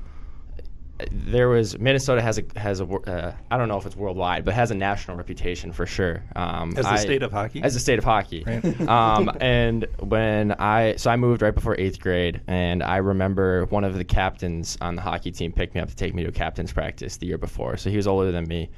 [1.13, 4.55] there was Minnesota has a has a uh, I don't know if it's worldwide, but
[4.55, 6.23] has a national reputation for sure.
[6.35, 7.63] Um, As the I- state of hockey?
[7.63, 8.45] As the state of hockey.
[8.89, 13.85] um, and when I so I moved right before eighth grade, and I remember one
[13.85, 16.33] of the captains on the hockey team picked me up to take me to a
[16.33, 17.77] captain's practice the year before.
[17.77, 18.71] So he was older than me.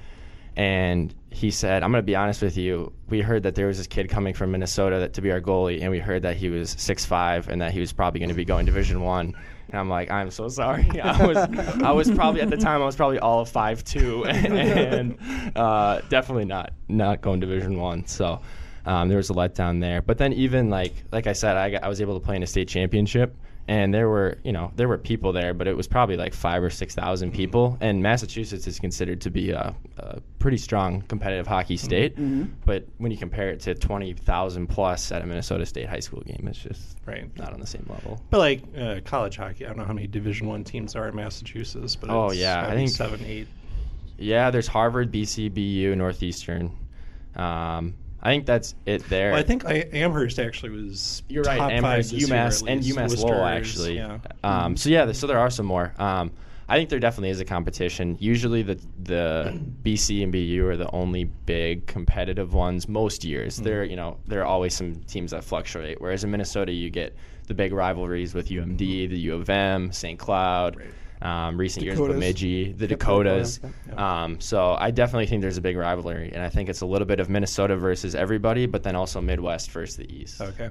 [0.56, 2.92] And he said, "I'm going to be honest with you.
[3.09, 5.80] We heard that there was this kid coming from Minnesota that, to be our goalie,
[5.80, 8.35] and we heard that he was six five and that he was probably going to
[8.35, 9.35] be going Division One."
[9.70, 11.00] And I'm like, "I'm so sorry.
[11.02, 14.24] I was, I was probably at the time I was probably all of five two,
[14.26, 15.16] and
[15.56, 18.06] uh, definitely not not going Division One.
[18.06, 18.40] So
[18.87, 20.02] um, there was a letdown there.
[20.02, 22.46] But then even like like I said, I, I was able to play in a
[22.46, 23.37] state championship."
[23.70, 26.61] And there were, you know, there were people there, but it was probably like five
[26.61, 27.78] or six thousand people.
[27.80, 32.16] And Massachusetts is considered to be a, a pretty strong competitive hockey state.
[32.66, 36.20] But when you compare it to twenty thousand plus at a Minnesota State high school
[36.22, 37.30] game, it's just Right.
[37.38, 38.20] not on the same level.
[38.30, 41.14] But like uh, college hockey, I don't know how many Division One teams are in
[41.14, 43.46] Massachusetts, but Oh, it's yeah, I think- seven, eight.
[44.18, 46.72] Yeah, there's Harvard, BC, BU, Northeastern.
[47.37, 49.30] Um, I think that's it there.
[49.30, 51.22] Well, I think I, Amherst actually was.
[51.28, 51.72] You're right.
[51.72, 52.83] Amherst, UMass, and.
[52.83, 53.96] UMass Lowell actually.
[53.96, 54.18] Yeah.
[54.44, 55.94] Um, so yeah, so there are some more.
[55.98, 56.30] Um,
[56.68, 58.16] I think there definitely is a competition.
[58.20, 63.56] Usually, the the BC and BU are the only big competitive ones most years.
[63.56, 63.64] Mm-hmm.
[63.64, 66.00] There, you know, there are always some teams that fluctuate.
[66.00, 67.16] Whereas in Minnesota, you get
[67.48, 70.18] the big rivalries with UMD, the U of M, St.
[70.18, 70.80] Cloud.
[71.22, 72.14] Um, recent years, Dakotas.
[72.14, 73.61] Bemidji, the Yep, Dakotas.
[73.94, 77.06] Um, so I definitely think there's a big rivalry, and I think it's a little
[77.06, 80.40] bit of Minnesota versus everybody, but then also Midwest versus the East.
[80.40, 80.70] Okay.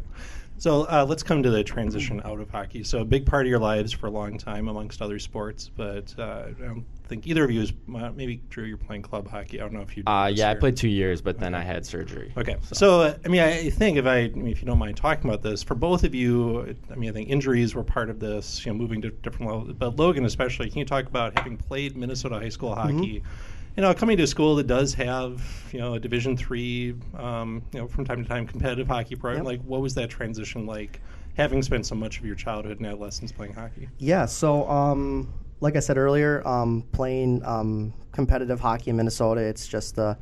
[0.57, 2.83] So uh, let's come to the transition out of hockey.
[2.83, 6.13] So a big part of your lives for a long time, amongst other sports, but
[6.19, 6.47] uh,
[7.09, 8.63] think either of you is uh, maybe Drew.
[8.63, 9.59] You're playing club hockey.
[9.59, 10.03] I don't know if you.
[10.03, 12.31] did Uh, this yeah, I played two years, but then I had surgery.
[12.37, 14.95] Okay, so, uh, I mean, I think if I, I mean, if you don't mind
[14.95, 18.19] talking about this, for both of you, I mean, I think injuries were part of
[18.19, 19.73] this, you know, moving to different levels.
[19.73, 23.23] But Logan, especially, can you talk about having played Minnesota high school hockey?
[23.75, 25.41] You know, coming to a school that does have,
[25.71, 29.45] you know, a Division three, um, you know, from time to time competitive hockey program.
[29.45, 29.45] Yep.
[29.45, 31.01] Like, what was that transition like?
[31.37, 33.87] Having spent so much of your childhood and adolescence playing hockey.
[33.97, 39.67] Yeah, so um, like I said earlier, um, playing um, competitive hockey in Minnesota, it's
[39.67, 40.17] just the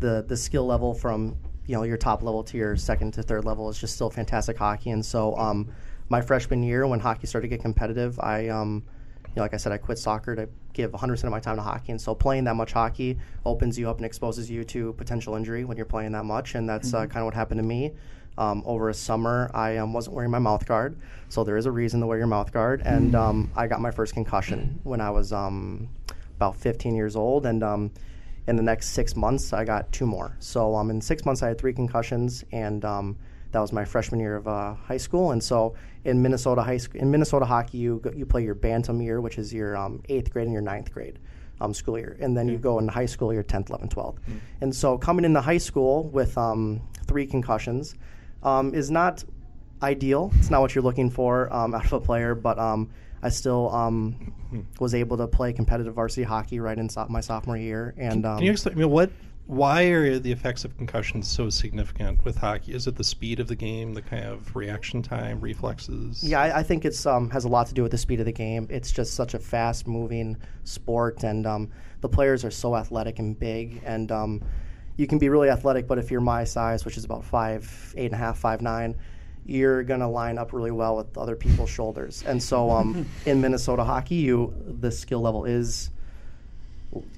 [0.00, 3.44] the the skill level from you know your top level to your second to third
[3.44, 4.90] level is just still fantastic hockey.
[4.90, 5.68] And so um,
[6.08, 8.84] my freshman year, when hockey started to get competitive, I um,
[9.26, 11.62] you know, like I said, I quit soccer to give 100% of my time to
[11.62, 11.92] hockey.
[11.92, 15.64] And so playing that much hockey opens you up and exposes you to potential injury
[15.64, 16.54] when you're playing that much.
[16.54, 17.92] And that's uh, kind of what happened to me.
[18.38, 20.96] Um, over a summer, I um, wasn't wearing my mouth guard,
[21.28, 22.82] so there is a reason to wear your mouth guard.
[22.84, 25.88] And um, I got my first concussion when I was um,
[26.36, 27.90] about 15 years old, and um,
[28.46, 30.36] in the next six months, I got two more.
[30.38, 33.18] So um, in six months, I had three concussions, and um,
[33.50, 35.32] that was my freshman year of uh, high school.
[35.32, 35.74] And so
[36.04, 39.36] in Minnesota high school, in Minnesota hockey, you go, you play your bantam year, which
[39.36, 41.18] is your um, eighth grade and your ninth grade.
[41.60, 44.18] Um, school year, and then you go into high school, your 10th, 11th, 12th.
[44.60, 47.96] And so coming into high school with um, three concussions
[48.42, 49.24] um, is not
[49.82, 50.32] ideal.
[50.38, 52.90] It's not what you're looking for um, out of a player, but um,
[53.22, 54.32] I still um,
[54.80, 57.94] was able to play competitive varsity hockey right in so- my sophomore year.
[57.96, 58.76] And um, Can you explain?
[58.76, 59.10] I mean, what?
[59.46, 62.74] Why are the effects of concussions so significant with hockey?
[62.74, 66.22] Is it the speed of the game, the kind of reaction time, reflexes?
[66.22, 68.26] Yeah, I, I think it's um, has a lot to do with the speed of
[68.26, 68.66] the game.
[68.68, 71.70] It's just such a fast-moving sport, and um,
[72.02, 73.80] the players are so athletic and big.
[73.86, 74.42] And um,
[74.98, 78.06] you can be really athletic, but if you're my size, which is about five, eight
[78.06, 78.94] and a half, five nine,
[79.46, 82.22] you're gonna line up really well with other people's shoulders.
[82.26, 85.90] And so, um, in Minnesota hockey, you the skill level is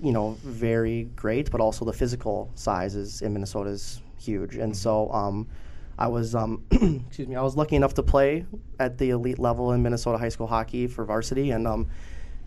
[0.03, 4.57] you know, very great, but also the physical size is in Minnesota is huge.
[4.57, 5.47] And so um,
[5.99, 8.45] I was, um, excuse me, I was lucky enough to play
[8.79, 11.89] at the elite level in Minnesota high school hockey for varsity and um,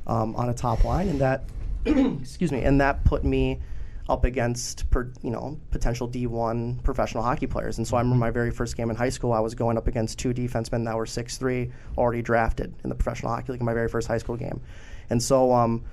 [0.06, 1.44] um, on a top line, and that,
[1.86, 3.60] excuse me, and that put me
[4.10, 7.78] up against per, you know potential D1 professional hockey players.
[7.78, 9.88] And so I remember my very first game in high school, I was going up
[9.88, 13.74] against two defensemen that were 6'3", already drafted in the professional hockey league in my
[13.74, 14.62] very first high school game.
[15.10, 15.84] And so um,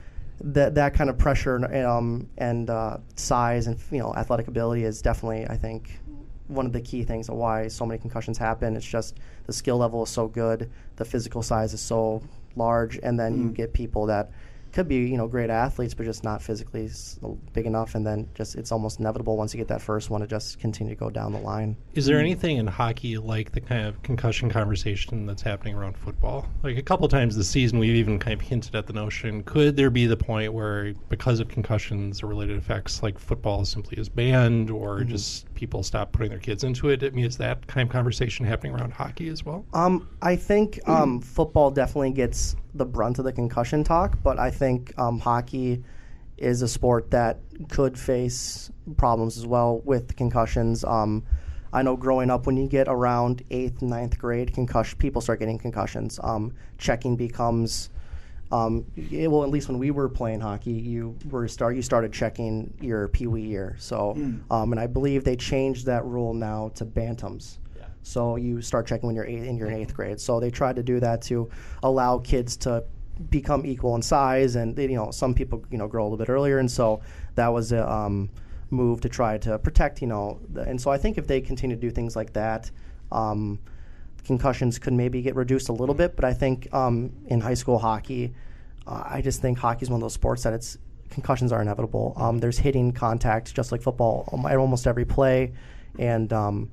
[0.41, 4.85] that that kind of pressure and, um, and uh, size and you know athletic ability
[4.85, 6.01] is definitely I think
[6.49, 8.77] one of the key things of why so many concussions happen.
[8.77, 12.23] It's just the skill level is so good, the physical size is so
[12.57, 14.33] large, and then you get people that
[14.73, 16.91] could be you know great athletes, but just not physically
[17.53, 20.27] big enough, and then just it's almost inevitable once you get that first one to
[20.27, 21.77] just continue to go down the line.
[21.95, 26.47] Is there anything in hockey like the kind of concussion conversation that's happening around football?
[26.63, 29.77] Like a couple times this season, we've even kind of hinted at the notion: could
[29.77, 34.09] there be the point where, because of concussions or related effects, like football simply is
[34.09, 35.11] banned, or mm-hmm.
[35.11, 37.05] just people stop putting their kids into it?
[37.05, 39.67] I mean, is that kind of conversation happening around hockey as well?
[39.75, 44.51] Um, I think um, football definitely gets the brunt of the concussion talk, but I
[44.51, 45.85] think um, hockey
[46.39, 50.83] is a sport that could face problems as well with concussions.
[50.83, 51.25] Um,
[51.75, 55.59] I know growing up, when you get around eighth, ninth grade, concussion people start getting
[55.59, 56.19] concussions.
[56.23, 57.91] Um, checking becomes
[58.53, 62.13] um, it, well, at least when we were playing hockey, you were start you started
[62.13, 63.77] checking your pee wee year.
[63.79, 64.15] So,
[64.51, 67.59] um, and I believe they changed that rule now to bantams.
[68.03, 70.21] So you start checking when you're eight, in your eighth grade.
[70.21, 71.51] So they tried to do that to
[71.83, 72.85] allow kids to
[73.29, 76.19] become equal in size, and they, you know some people you know grow a little
[76.19, 77.03] bit earlier, and so
[77.35, 78.31] that was a um,
[78.71, 80.41] move to try to protect you know.
[80.53, 82.71] The, and so I think if they continue to do things like that.
[83.13, 83.59] Um,
[84.25, 87.79] concussions could maybe get reduced a little bit, but I think um, in high school
[87.79, 88.33] hockey,
[88.87, 90.79] uh, I just think hockey is one of those sports that it's
[91.11, 92.15] concussions are inevitable.
[92.17, 95.53] Um, there's hitting contact just like football um, at almost every play,
[95.99, 96.71] and um,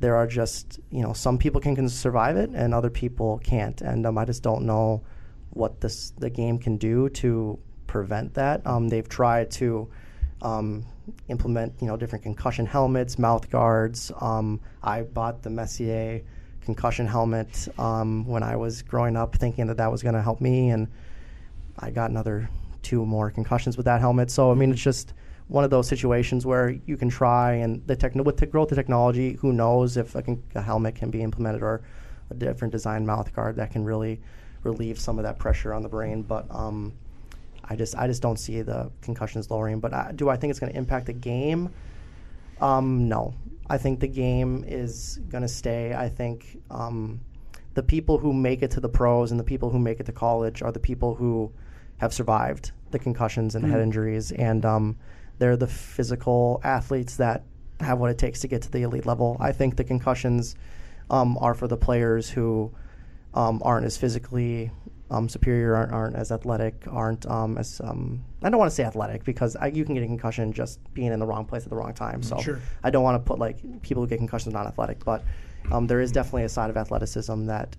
[0.00, 3.80] there are just you know some people can, can survive it and other people can't,
[3.80, 5.02] and um, I just don't know
[5.50, 8.66] what this the game can do to prevent that.
[8.66, 9.88] Um, they've tried to
[10.42, 10.84] um,
[11.28, 14.10] implement you know different concussion helmets, mouth guards.
[14.20, 16.22] Um, I bought the Messier
[16.64, 20.40] concussion helmet um, when I was growing up, thinking that that was going to help
[20.40, 20.88] me, and
[21.78, 22.48] I got another
[22.82, 24.30] two more concussions with that helmet.
[24.30, 25.14] So I mean, it's just
[25.48, 28.76] one of those situations where you can try, and the techno with the growth of
[28.76, 31.82] technology, who knows if a, con- a helmet can be implemented or
[32.30, 34.20] a different design mouth guard that can really
[34.62, 36.22] relieve some of that pressure on the brain.
[36.22, 36.94] But um,
[37.64, 39.80] I just I just don't see the concussions lowering.
[39.80, 41.70] But I, do I think it's going to impact the game?
[42.60, 43.34] Um, no,
[43.66, 45.94] I think the game is going to stay.
[45.94, 47.20] I think um,
[47.74, 50.12] the people who make it to the pros and the people who make it to
[50.12, 51.52] college are the people who
[51.98, 54.96] have survived the concussions and head injuries, and um,
[55.38, 57.44] they're the physical athletes that
[57.80, 59.36] have what it takes to get to the elite level.
[59.40, 60.54] I think the concussions
[61.10, 62.72] um, are for the players who
[63.34, 64.70] um, aren't as physically
[65.14, 68.84] um, superior, aren't, aren't as athletic, aren't um, as um, I don't want to say
[68.84, 71.70] athletic because I, you can get a concussion just being in the wrong place at
[71.70, 72.22] the wrong time.
[72.22, 72.60] So Sure.
[72.82, 75.22] I don't want to put like people who get concussions not athletic, but
[75.70, 77.76] um, there is definitely a side of athleticism that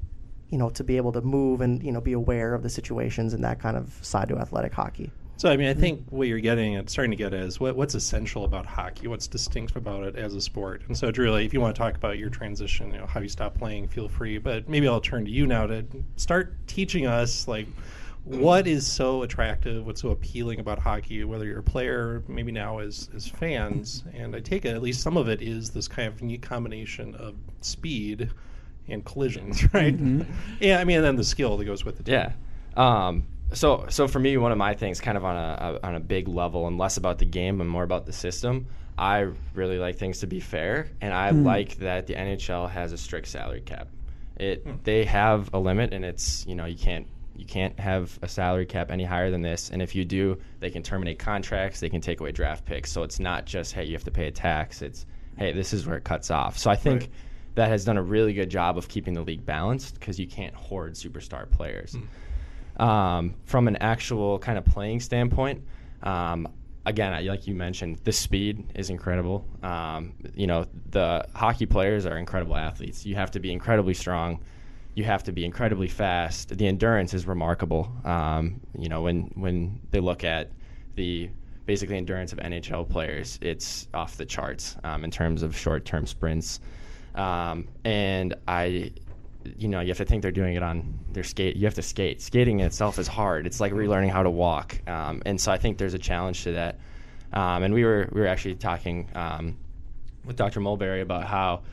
[0.49, 3.33] you know to be able to move and you know be aware of the situations
[3.33, 5.11] and that kind of side to athletic hockey.
[5.37, 7.93] So, I mean, I think what you're getting at, starting to get is what, what's
[7.93, 10.83] essential about hockey, what's distinct about it as a sport.
[10.87, 13.19] And so, Drew, like, if you want to talk about your transition, you know, how
[13.19, 14.37] you stopped playing, feel free.
[14.37, 17.67] But maybe I'll turn to you now to start teaching us, like,
[18.23, 22.79] what is so attractive, what's so appealing about hockey, whether you're a player, maybe now
[22.79, 24.03] as, as fans.
[24.13, 27.13] And I take it, at least some of it is this kind of unique combination
[27.15, 28.31] of speed
[28.87, 29.95] and collisions, right?
[30.59, 32.07] Yeah, I mean, and then the skill that goes with it.
[32.07, 32.31] Yeah.
[32.75, 35.95] Um, so so for me, one of my things, kind of on a, a on
[35.95, 38.67] a big level, and less about the game and more about the system.
[38.97, 41.45] I really like things to be fair, and I hmm.
[41.45, 43.87] like that the NHL has a strict salary cap.
[44.37, 44.75] It hmm.
[44.83, 48.65] they have a limit, and it's you know you can't you can't have a salary
[48.65, 52.01] cap any higher than this, and if you do, they can terminate contracts, they can
[52.01, 52.91] take away draft picks.
[52.91, 54.81] So it's not just hey you have to pay a tax.
[54.81, 55.05] It's
[55.37, 56.57] hey this is where it cuts off.
[56.57, 57.01] So I think.
[57.01, 57.09] Right.
[57.55, 60.53] That has done a really good job of keeping the league balanced because you can't
[60.53, 62.03] hoard superstar players hmm.
[62.77, 65.63] Um, from an actual kind of playing standpoint,
[66.03, 66.47] um,
[66.85, 69.45] again, I- like you mentioned, the speed is incredible.
[69.63, 73.05] Um, you know, the hockey players are incredible athletes.
[73.05, 74.39] You have to be incredibly strong.
[74.93, 76.57] You have to be incredibly fast.
[76.57, 77.91] The endurance is remarkable.
[78.05, 80.51] Um, you know, when when they look at
[80.95, 81.29] the
[81.65, 86.59] basically endurance of NHL players, it's off the charts um, in terms of short-term sprints.
[87.15, 88.91] Um, and I
[89.57, 91.55] you know, you have to think they're doing it on their skate.
[91.55, 92.21] You have to skate.
[92.21, 93.45] Skating in itself is hard.
[93.47, 94.79] It's like relearning how to walk.
[94.87, 96.79] Um, and so I think there's a challenge to that.
[97.33, 99.57] Um, and we were we were actually talking um,
[100.25, 100.59] with Dr.
[100.59, 101.63] Mulberry about how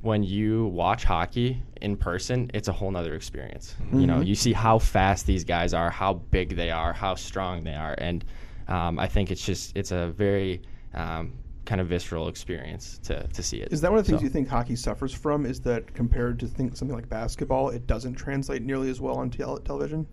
[0.00, 3.74] when you watch hockey in person, it's a whole nother experience.
[3.92, 4.26] You know, Mhm.
[4.26, 7.94] you see how fast these guys are, how big they are, how strong they are,
[7.98, 8.24] and
[8.68, 10.62] um, I think it's just it's a very
[10.94, 11.32] um,
[11.64, 13.72] kind of visceral experience to, to see it.
[13.72, 15.46] Is that one of the things So- you think hockey suffers from?
[15.46, 19.30] Is that compared to think something like basketball, it doesn't translate nearly as well on
[19.30, 20.06] tel- television?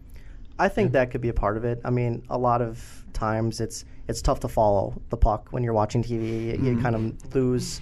[0.60, 1.82] I think that could be a part of it.
[1.84, 5.74] I mean, a lot of times it's it's tough to follow the puck when you're
[5.74, 6.60] watching TV.
[6.60, 7.82] You, you kind of lose,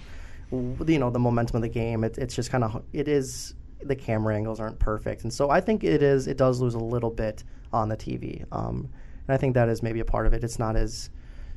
[0.50, 2.04] you know, the momentum of the game.
[2.04, 5.60] It, it's just kind of it is the camera angles aren't perfect, and so I
[5.60, 8.46] think it is it does lose a little bit on the TV.
[8.50, 8.88] Um,
[9.28, 10.42] and I think that is maybe a part of it.
[10.42, 11.10] It's not as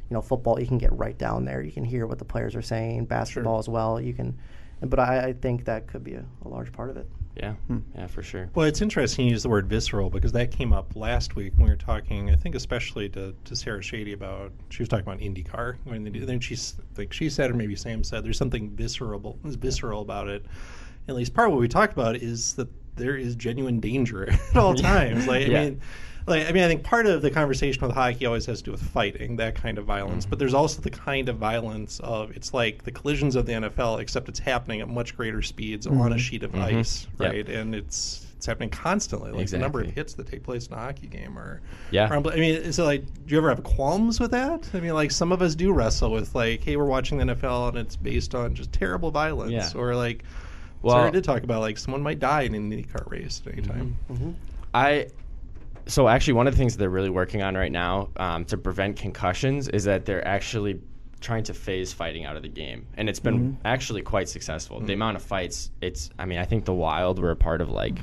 [0.10, 0.60] you know football.
[0.60, 1.62] You can get right down there.
[1.62, 3.06] You can hear what the players are saying.
[3.06, 4.00] Basketball as well.
[4.00, 4.38] You can,
[4.82, 7.08] but I, I think that could be a, a large part of it.
[7.36, 7.80] Yeah, hmm.
[7.96, 8.50] yeah, for sure.
[8.54, 11.66] Well, it's interesting you use the word visceral because that came up last week when
[11.66, 12.30] we were talking.
[12.30, 16.12] I think especially to, to Sarah Shady about she was talking about IndyCar when they
[16.12, 16.20] do.
[16.20, 16.28] Mm-hmm.
[16.28, 20.28] Then she's like she said, or maybe Sam said, there's something visceral, is visceral about
[20.28, 20.46] it.
[21.08, 24.56] At least part of what we talked about is that there is genuine danger at
[24.56, 25.28] all times.
[25.28, 25.62] Like Yeah.
[25.62, 25.82] I mean.
[26.26, 28.72] Like, I mean, I think part of the conversation with hockey always has to do
[28.72, 30.26] with fighting, that kind of violence.
[30.26, 34.00] But there's also the kind of violence of it's like the collisions of the NFL,
[34.00, 36.20] except it's happening at much greater speeds on a Mhm.
[36.20, 36.62] sheet of Mhm.
[36.80, 37.32] ice, Yep.
[37.32, 37.50] right?
[37.50, 39.32] And it's it's happening constantly.
[39.32, 41.62] Like the number of hits that take place in a hockey game are
[41.92, 42.10] Yeah.
[42.10, 44.70] are I mean, so like, do you ever have qualms with that?
[44.74, 47.70] I mean, like some of us do wrestle with like, hey, we're watching the NFL
[47.70, 49.80] and it's based on just terrible violence, Yeah.
[49.82, 50.24] or like.
[50.82, 53.62] Well- Sarah did talk about like someone might die in an IndyCar race at any
[53.62, 53.96] time.
[54.74, 55.08] I
[55.86, 58.58] so actually one of the things that they're really working on right now um, to
[58.58, 60.80] prevent concussions is that they're actually
[61.20, 63.56] trying to phase fighting out of the game, and it's been Mhm.
[63.66, 64.80] actually quite successful.
[64.82, 67.70] The amount of fights, it's I mean I think the Wild were a part of
[67.70, 67.98] like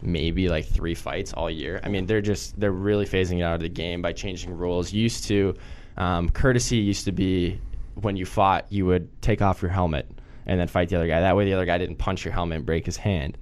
[0.00, 1.80] maybe like three fights all year.
[1.84, 4.92] I mean they're just they're really phasing it out of the game by changing rules.
[4.92, 5.54] Used to
[5.96, 7.60] um, courtesy used to be
[8.00, 10.08] when you fought you would take off your helmet
[10.46, 11.20] and then fight the other guy.
[11.20, 13.36] That way the other guy didn't punch your helmet and break his hand.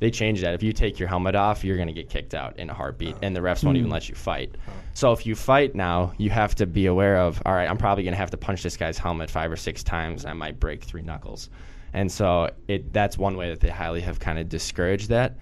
[0.00, 0.54] They changed that.
[0.54, 3.16] If you take your helmet off, you're going to get kicked out in a heartbeat,
[3.22, 4.56] and the refs won't even let you fight.
[4.92, 8.04] So if you fight now, you have to be aware of, all right, I'm probably
[8.04, 10.60] going to have to punch this guy's helmet five or six times, and I might
[10.60, 11.50] break three knuckles.
[11.92, 15.36] And so it that's one way that they highly have kind of discouraged that.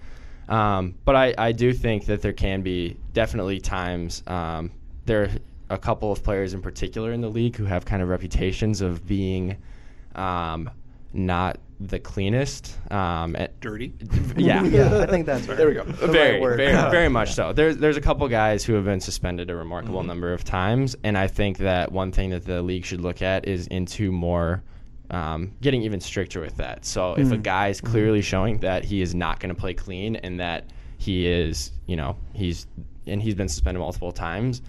[0.49, 4.23] Um, but I, I do think that there can be definitely times.
[4.27, 4.71] Um,
[5.05, 5.29] there are
[5.69, 9.05] a couple of players in particular in the league who have kind of reputations of
[9.07, 9.57] being
[10.15, 10.69] um,
[11.13, 12.77] not the cleanest.
[12.91, 13.93] Um, and- Dirty.
[14.37, 14.63] Yeah.
[14.73, 15.83] Yeah, I think that's There we go.
[15.83, 16.57] the very, right word.
[16.57, 17.53] very, very much so.
[17.53, 20.07] There's there's a couple guys who have been suspended a remarkable Mm-hmm.
[20.07, 23.47] number of times, and I think that one thing that the league should look at
[23.47, 24.63] is into more.
[25.11, 26.85] Um, getting even stricter with that.
[26.85, 27.43] So if a Mm.
[27.43, 31.27] guy is clearly showing that he is not going to play clean and that he
[31.27, 32.65] is, you know, he's
[33.05, 34.63] and he's been suspended multiple times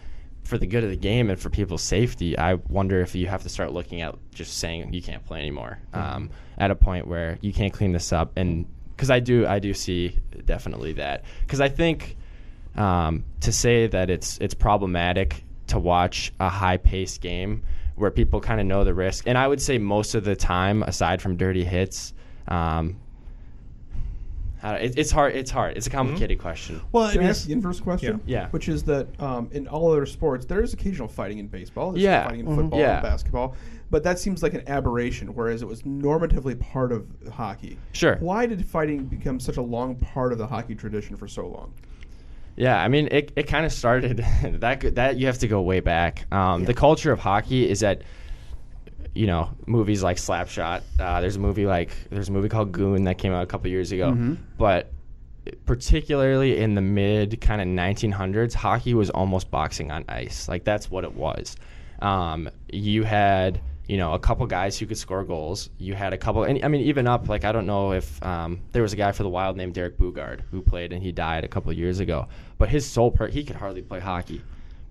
[0.45, 3.43] for the good of the game and for people's safety, I wonder if you have
[3.43, 7.39] to start looking at just saying you can't play anymore um, at a point where
[7.41, 8.33] you can't clean this up.
[8.37, 11.25] And because I do, I do see definitely that.
[11.41, 12.17] Because I think
[12.77, 17.63] um, to say that it's it's problematic to watch a high paced game
[17.97, 20.83] where people kind of know the risk, and I would say most of the time,
[20.83, 22.13] aside from dirty hits.
[22.49, 22.97] Um,
[24.65, 25.37] I it, it's hard.
[25.37, 25.77] It's hard.
[25.77, 26.81] It's a complicated question.
[26.91, 28.21] Well, I Can I ask the inverse question?
[28.25, 28.49] Yeah.
[28.49, 31.93] Which is that um, in all other sports, there is occasional fighting in baseball.
[31.93, 32.25] There's Yeah.
[32.25, 32.57] fighting in Mhm.
[32.57, 32.95] football Yeah.
[32.95, 33.55] and basketball.
[33.91, 37.77] But that seems like an aberration, whereas it was normatively part of hockey.
[37.93, 38.17] Sure.
[38.21, 41.71] Why did fighting become such a long part of the hockey tradition for so long?
[42.57, 44.25] Yeah, I mean, it, it kind of started
[44.61, 46.25] that that you have to go way back.
[46.33, 48.01] Um, The culture of hockey is that
[49.15, 50.83] you know movies like Slapshot.
[50.99, 53.69] Uh, there's a movie like there's a movie called Goon that came out a couple
[53.71, 54.39] years ago, Mhm.
[54.59, 54.91] but
[55.67, 60.49] particularly in the mid kind of 1900s, hockey was almost boxing on ice.
[60.49, 61.57] Like that's what it was.
[62.01, 65.71] Um, you had you know a couple guys who could score goals.
[65.79, 68.61] You had a couple, and I mean even up like I don't know if um,
[68.73, 71.45] there was a guy for the Wild named Derek Boogaard who played and he died
[71.45, 72.27] a couple years ago.
[72.59, 74.43] But his sole pur- he could hardly play hockey.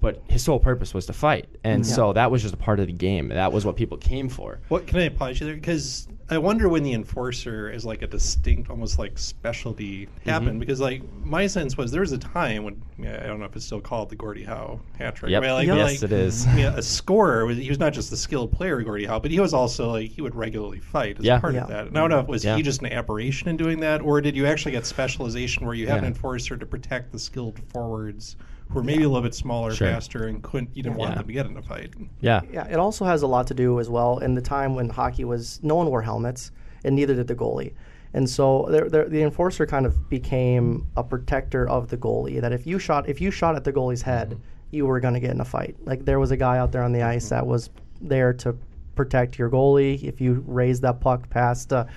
[0.03, 1.93] But his sole purpose was to fight, and Yeah.
[1.93, 3.29] so that was just a part of the game.
[3.29, 4.59] That was what people came for.
[4.67, 5.55] What can I pause you there?
[5.55, 10.57] Because I wonder when the enforcer is like a distinct, almost like specialty happened.
[10.57, 10.59] Mhm.
[10.59, 13.63] Because like my sense was there was a time when I don't know if it's
[13.65, 15.31] still called the Gordie Howe hat trick.
[15.31, 15.41] Yep.
[15.41, 16.45] where, like, Yes, like, it is.
[16.47, 19.31] I mean, a scorer was he was not just a skilled player, Gordie Howe, but
[19.31, 21.39] he was also like he would regularly fight as Yeah.
[21.39, 21.61] part Yeah.
[21.61, 21.87] of that.
[21.87, 22.57] And I don't know if was Yeah.
[22.57, 25.87] he just an aberration in doing that, or did you actually get specialization where you
[25.87, 28.35] have an enforcer to protect the skilled forwards
[28.69, 29.87] who are maybe a little bit smaller, Sure.
[29.87, 31.17] faster, and couldn't you didn't want Yeah.
[31.17, 31.93] them to get in a fight.
[32.21, 34.89] Yeah, Yeah, it also has a lot to do as well in the time when
[34.89, 36.51] hockey was no one wore helmets
[36.83, 37.73] and neither did the goalie.
[38.15, 42.39] And so there, there, the enforcer kind of became a protector of the goalie.
[42.41, 44.37] That if you shot if you shot at the goalie's head,
[44.71, 45.75] you were going to get in a fight.
[45.85, 47.69] Like there was a guy out there on the ice that was
[48.01, 48.55] there to
[48.95, 50.03] protect your goalie.
[50.03, 51.87] If you raised that puck past a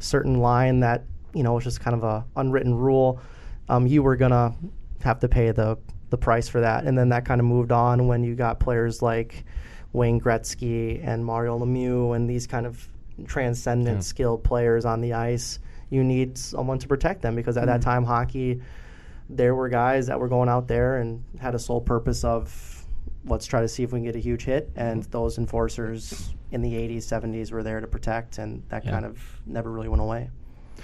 [0.00, 1.04] certain line that
[1.34, 3.20] you know was just kind of a unwritten rule,
[3.68, 4.52] um, you were gonna
[5.02, 5.78] have to pay the
[6.10, 6.84] the price for that.
[6.84, 9.44] And then that kind of moved on when you got players like
[9.92, 12.86] Wayne Gretzky and Mario Lemieux and these kind of
[13.26, 15.58] transcendent skilled players on the ice.
[15.88, 17.90] You need someone to protect them because at that mm-hmm.
[17.90, 18.60] time hockey
[19.28, 22.86] there were guys that were going out there and had a sole purpose of
[23.26, 24.70] let's try to see if we can get a huge hit.
[24.70, 24.80] Mm-hmm.
[24.80, 29.20] And those enforcers in the 80s 70s were there to protect and that kind of
[29.46, 30.30] never really went away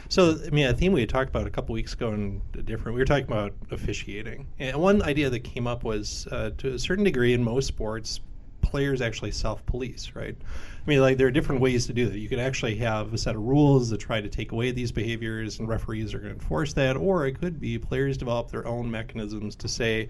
[0.09, 2.95] So, I mean, a theme we had talked about a couple weeks ago and different.
[2.95, 6.79] We were talking about officiating, and one idea that came up was, uh, to a
[6.79, 8.21] certain degree, in most sports,
[8.61, 10.37] players actually self-police, right?
[10.37, 12.19] I mean, like there are different ways to do that.
[12.19, 15.59] You could actually have a set of rules that try to take away these behaviors,
[15.59, 18.91] and referees are going to enforce that, or it could be players develop their own
[18.91, 20.09] mechanisms to say.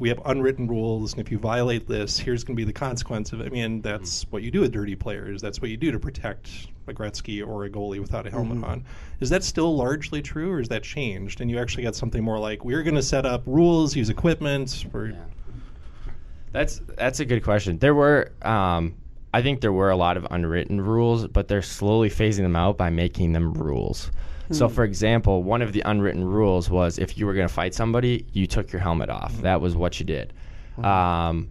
[0.00, 3.34] We have unwritten rules, and if you violate this, here's going to be the consequence
[3.34, 3.46] of it.
[3.46, 5.42] I mean, that's what you do with dirty players.
[5.42, 8.84] That's what you do to protect a Gretzky or a goalie without a helmet on.
[9.20, 11.42] Is that still largely true, or has that changed?
[11.42, 14.86] And you actually got something more like we're going to set up rules, use equipment.
[14.90, 15.14] For,
[16.52, 17.78] That's that's a good question.
[17.78, 18.94] There were, um,
[19.34, 22.78] I think there were a lot of unwritten rules, but they're slowly phasing them out
[22.78, 24.10] by making them rules.
[24.52, 27.74] So, for example, one of the unwritten rules was if you were going to fight
[27.74, 29.32] somebody, you took your helmet off.
[29.42, 30.32] That was what you did.
[30.82, 31.50] Um,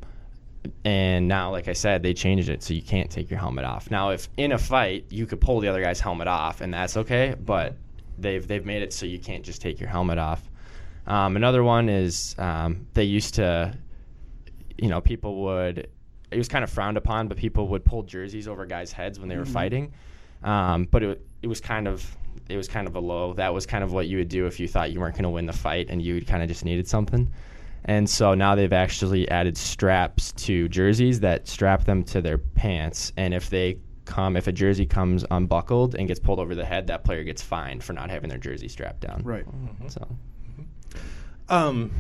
[0.84, 3.90] and now, like I said, they changed it so you can't take your helmet off.
[3.90, 6.98] Now, if in a fight you could pull the other guy's helmet off, and that's
[6.98, 7.76] okay, but
[8.18, 10.50] they've they've made it so you can't just take your helmet off.
[11.08, 13.74] Um, another one is um, they used to
[14.82, 15.90] you know, people would.
[16.32, 19.30] It was kind of frowned upon, but people would pull jerseys over guys' heads when
[19.30, 19.94] they were fighting.
[20.44, 22.06] Um, but it, it was kind of
[22.48, 23.34] it was kind of a low.
[23.34, 25.30] That was kind of what you would do if you thought you weren't going to
[25.30, 27.32] win the fight and you kind of just needed something.
[27.86, 33.14] And so now they've actually added straps to jerseys that strap them to their pants.
[33.18, 36.88] And if they come, if a jersey comes unbuckled and gets pulled over the head,
[36.88, 39.22] that player gets fined for not having their jersey strapped down.
[39.24, 39.46] Right.
[39.46, 39.88] Mm-hmm.
[39.88, 41.54] So mm-hmm.
[41.54, 41.92] Um,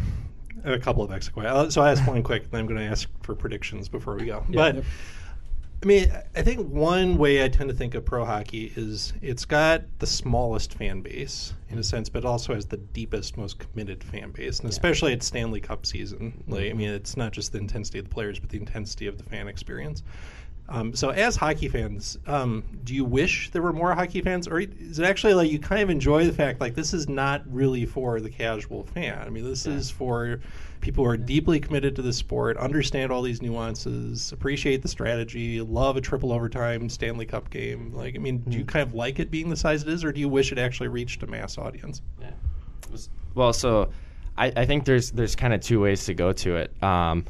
[0.63, 1.55] a couple of extra questions.
[1.55, 4.25] Uh, so I ask one quick, then I'm going to ask for predictions before we
[4.25, 4.43] go.
[4.49, 4.83] but
[5.82, 9.45] I mean, I think one way I tend to think of pro hockey is it's
[9.45, 14.03] got the smallest fan base in a sense, but also has the deepest, most committed
[14.03, 16.43] fan base, and especially at Stanley Cup season.
[16.47, 19.17] Like, I mean, it's not just the intensity of the players, but the intensity of
[19.17, 20.03] the fan experience.
[20.72, 24.59] Um, so, as hockey fans, um, do you wish there were more hockey fans, or
[24.59, 27.88] is it actually like you kind of enjoy the fact like this is not really
[27.88, 29.20] for the casual fan?
[29.26, 30.39] I mean, this is for
[30.80, 35.59] people who are deeply committed to the sport, understand all these nuances, appreciate the strategy,
[35.59, 37.91] love a triple overtime Stanley Cup game.
[37.91, 40.11] Like, I mean, do you kind of like it being the size it is, or
[40.11, 42.03] do you wish it actually reached a mass audience?
[42.22, 42.30] Yeah.
[43.34, 43.89] Well, so
[44.38, 46.84] I, I think there's there's kind of two ways to go to it.
[46.84, 47.26] Um,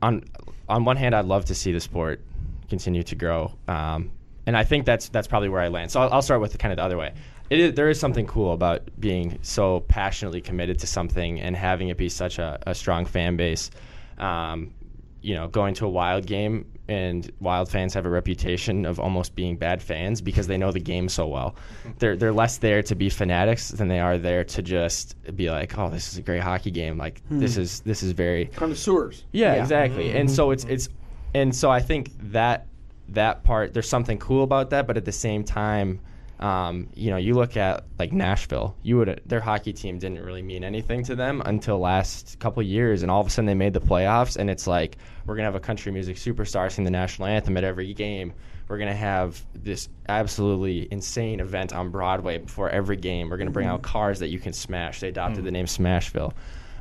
[0.00, 0.24] on
[0.66, 2.22] on one hand, I'd love to see the sport
[2.68, 4.10] continue to grow, um,
[4.46, 5.90] and I think that's that's probably where I land.
[5.90, 7.12] So I'll, I'll start with the kind of the other way.
[7.50, 11.88] It is, there is something cool about being so passionately committed to something and having
[11.88, 13.70] it be such a, a strong fan base.
[14.18, 14.74] Um,
[15.20, 19.34] you know, going to a wild game and wild fans have a reputation of almost
[19.34, 21.56] being bad fans because they know the game so well.
[21.98, 25.76] They're they're less there to be fanatics than they are there to just be like,
[25.76, 26.96] oh, this is a great hockey game.
[26.98, 29.24] Like this is this is very Connoisseurs.
[29.32, 29.62] yeah, Yeah.
[29.62, 30.16] exactly.
[30.16, 30.88] And so it's it's
[31.34, 32.66] and so I think that
[33.10, 36.00] that part there's something cool about that, but at the same time,
[36.40, 40.42] um, you know, you look at like Nashville, you would their hockey team didn't really
[40.42, 43.72] mean anything to them until last couple years, and all of a sudden they made
[43.72, 47.26] the playoffs, and it's like we're gonna have a country music superstar sing the national
[47.26, 48.32] anthem at every game.
[48.68, 53.30] We're gonna have this absolutely insane event on Broadway before every game.
[53.30, 55.00] We're gonna bring out cars that you can smash.
[55.00, 56.34] They adopted the name Smashville.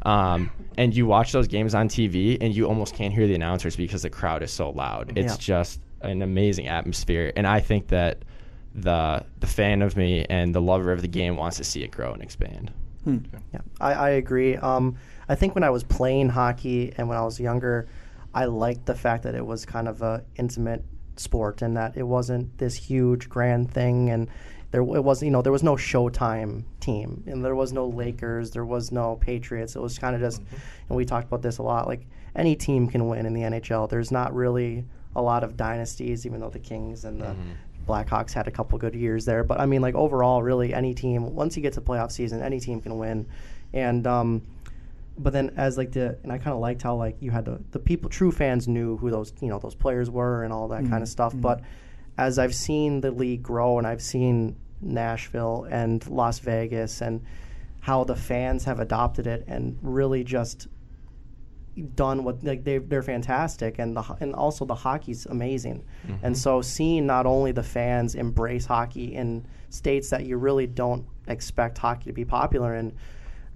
[0.07, 3.75] Um, and you watch those games on TV, and you almost can't hear the announcers
[3.75, 5.17] because the crowd is so loud.
[5.17, 5.37] It's Yeah.
[5.39, 8.23] just an amazing atmosphere, and I think that
[8.75, 11.91] the the fan of me and the lover of the game wants to see it
[11.91, 12.71] grow and expand.
[13.05, 14.57] Yeah, I, I agree.
[14.57, 14.97] Um,
[15.29, 17.87] I think when I was playing hockey and when I was younger,
[18.33, 20.83] I liked the fact that it was kind of a intimate
[21.15, 24.27] sport and that it wasn't this huge grand thing and
[24.71, 28.51] there it was you know there was no Showtime team and there was no Lakers,
[28.51, 29.75] there was no Patriots.
[29.75, 30.55] It was kind of just, mm-hmm.
[30.89, 31.87] and we talked about this a lot.
[31.87, 32.05] Like
[32.35, 33.89] any team can win in the NHL.
[33.89, 37.51] There's not really a lot of dynasties, even though the Kings and the mm-hmm.
[37.91, 39.43] Blackhawks had a couple good years there.
[39.43, 42.59] But I mean, like overall, really, any team once you get to playoff season, any
[42.59, 43.25] team can win.
[43.73, 44.41] And um,
[45.17, 47.59] but then as like the and I kind of liked how like you had the
[47.71, 50.81] the people, true fans knew who those you know those players were and all that
[50.81, 51.05] kind of mm-hmm.
[51.05, 51.33] stuff.
[51.35, 51.61] But
[52.17, 57.21] as I've seen the league grow and I've seen Nashville and Las Vegas, and
[57.81, 60.67] how the fans have adopted it and really just
[61.93, 65.83] done what like they they're fantastic and the and also the hockey's amazing.
[66.07, 66.25] Mm-hmm.
[66.25, 71.05] And so seeing not only the fans embrace hockey in states that you really don't
[71.27, 72.93] expect hockey to be popular in,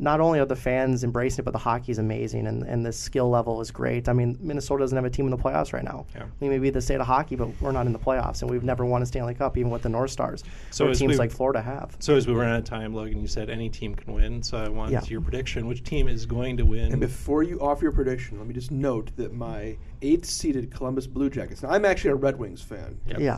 [0.02, 2.91] not only are the fans embracing it, but the hockey is amazing and, and the
[2.91, 4.10] skill level is great.
[4.10, 6.08] I mean, Minnesota doesn't have a team in the playoffs right now.
[6.16, 6.24] Yeah.
[6.39, 8.64] We may be the state of hockey, but we're not in the playoffs, and we've
[8.64, 10.43] never won a Stanley Cup, even with the North Stars.
[10.72, 11.95] So So teams we- like Florida have.
[11.99, 14.41] So as we run out of time, Logan, you said any team can win.
[14.41, 15.02] So I want Yeah.
[15.06, 15.68] your prediction.
[15.68, 16.91] Which team is going to win?
[16.91, 21.30] And before you offer your prediction, let me just note that my eighth-seeded Columbus Blue
[21.30, 21.62] Jackets.
[21.62, 22.97] Now, I'm actually a Red Wings fan.
[23.06, 23.38] Yeah.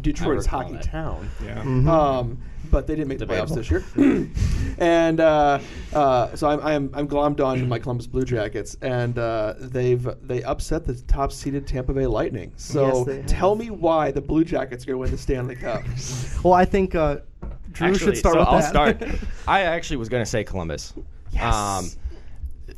[0.00, 0.82] Detroit is hockey that.
[0.82, 1.28] town.
[1.44, 1.60] yeah.
[1.60, 2.38] Um,
[2.70, 3.84] but they didn't make the playoffs this year.
[4.78, 5.58] and uh,
[5.92, 10.08] uh, so I'm, I'm I'm glommed on to my Columbus Blue Jackets, and uh, they've
[10.22, 12.52] they upset the top seeded Tampa Bay Lightning.
[12.56, 13.26] So Yes, they have.
[13.26, 15.82] tell me why the Blue Jackets are going to win the Stanley Cup.
[16.42, 17.18] Well, I think uh,
[17.72, 18.68] Drew Actually, should start so with I'll that.
[18.70, 19.20] start.
[19.48, 20.94] I actually was going to say Columbus.
[21.32, 21.98] Yes.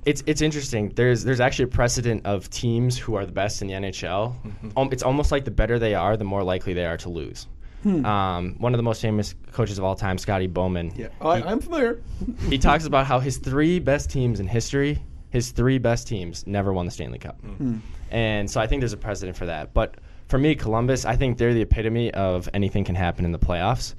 [0.05, 0.88] it's it's interesting.
[0.97, 4.34] There's there's actually a precedent of teams who are the best in the NHL.
[4.76, 7.47] Um, it's almost like the better they are, the more likely they are to lose.
[7.83, 8.05] Hmm.
[8.05, 10.93] Um, one of the most famous coaches of all time, Scotty Bowman.
[10.97, 12.01] yeah, oh, I, I'm familiar.
[12.49, 16.72] He talks about how his three best teams in history, his three best teams, never
[16.72, 17.41] won the Stanley Cup.
[17.41, 17.53] Hmm.
[17.55, 17.78] Hmm.
[18.11, 19.72] And so I think there's a precedent for that.
[19.74, 19.97] But
[20.28, 23.95] for me, Columbus, I think they're the epitome of anything can happen in the playoffs.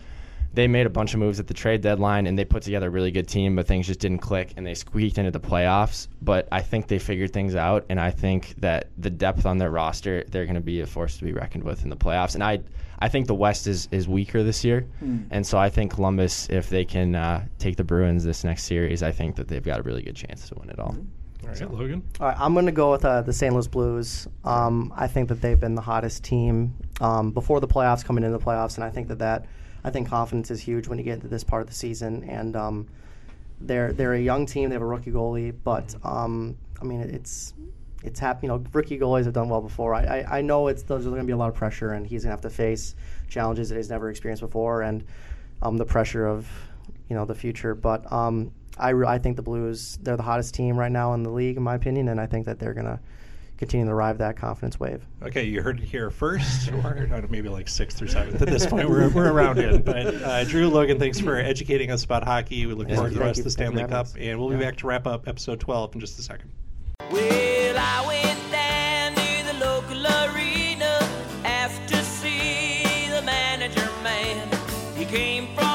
[0.54, 2.90] They made a bunch of moves at the trade deadline and they put together a
[2.92, 6.08] really good team, but things just didn't click and they squeaked into the playoffs.
[6.22, 9.72] But I think they figured things out, and I think that the depth on their
[9.72, 12.36] roster, they're going to be a force to be reckoned with in the playoffs.
[12.36, 12.60] And I,
[13.04, 14.88] I think the West is, is weaker this year,
[15.30, 19.04] and so I think Columbus, if they can uh, take the Bruins this next series,
[19.04, 20.95] I think that they've got a really good chance to win it all.
[21.43, 22.01] All right, Logan.
[22.22, 23.54] All right, I'm going to go with uh, the St.
[23.54, 24.30] Louis Blues.
[24.45, 28.38] Um, I think that they've been the hottest team um, before the playoffs, coming into
[28.38, 29.47] the playoffs, and I think that that
[29.84, 32.24] I think confidence is huge when you get into this part of the season.
[32.24, 32.88] And um,
[33.60, 34.70] they're they're a young team.
[34.70, 37.54] They have a rookie goalie, but um, I mean it's
[38.04, 39.93] it's hap- You know, rookie goalies have done well before.
[39.93, 42.24] I I, I know it's there's going to be a lot of pressure, and he's
[42.24, 42.95] going to have to face
[43.30, 45.04] challenges that he's never experienced before, and
[45.62, 46.47] um, the pressure of
[47.10, 47.76] you know the future.
[47.76, 51.24] But um, I re- I think the Blues they're the hottest team right now in
[51.24, 52.99] the league, in my opinion, and I think that they're going to
[53.58, 55.06] continue to ride that confidence wave.
[55.22, 58.41] Okay, you heard it here first, or I don't know, maybe like sixth or seventh
[58.41, 58.89] at this point.
[58.89, 59.86] We're, we're around it.
[59.86, 62.66] But uh, Drew Logan, thanks for educating us about hockey.
[62.66, 63.41] We look forward to the rest you.
[63.41, 64.16] of the Stanley Cup, us.
[64.18, 66.51] and we'll be back to wrap up episode 12 in just a second.
[67.12, 70.99] Well, I went down to the local arena
[72.04, 74.47] see the manager man.
[74.95, 75.73] He came from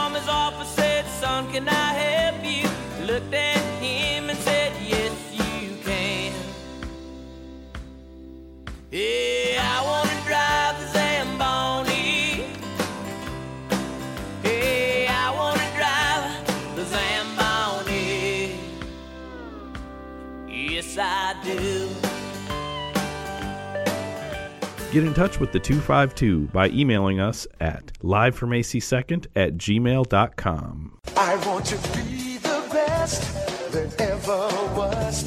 [24.98, 30.98] Get in touch with the 252 by emailing us at livefromac2nd at gmail.com.
[31.16, 33.22] I want to be the best
[33.70, 35.22] there ever was.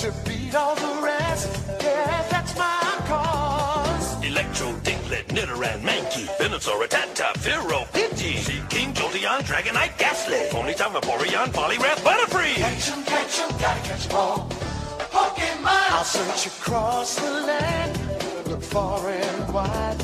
[0.00, 1.52] To beat all the rest,
[1.82, 4.24] yeah, that's my cause.
[4.24, 12.02] Electro, Diglett, Nidoran, Mankey, Venusaur, Rattata, Firo, Pidgey, King, Jolteon, Dragonite, Gastly, Ponyta, Vaporeon, Poliwrath,
[12.02, 12.54] Butterfree.
[12.54, 14.69] Catch 'em, catch 'em, gotta catch 'em all.
[15.60, 15.90] Pokemon!
[15.90, 19.96] I'll search across the land, look far and wide.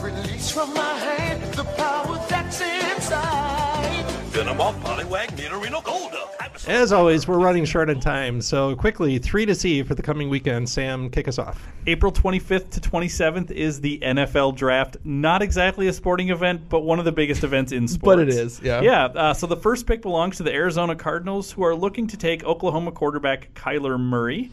[0.00, 4.04] Release from my hand the power that's inside.
[4.30, 6.36] Venomoth, Poliwag, Nidorino, Golduck.
[6.38, 6.68] Ivysaur.
[6.68, 10.28] As always, we're running short on time, so quickly, three to see for the coming
[10.28, 10.68] weekend.
[10.68, 11.66] Sam, kick us off.
[11.86, 14.98] April 25th to 27th is the NFL draft.
[15.04, 18.16] Not exactly a sporting event, but one of the biggest events in sports.
[18.16, 18.80] But it is, yeah.
[18.82, 19.06] Yeah.
[19.06, 22.44] Uh, so the first pick belongs to the Arizona Cardinals, who are looking to take
[22.44, 24.52] Oklahoma quarterback Kyler Murray.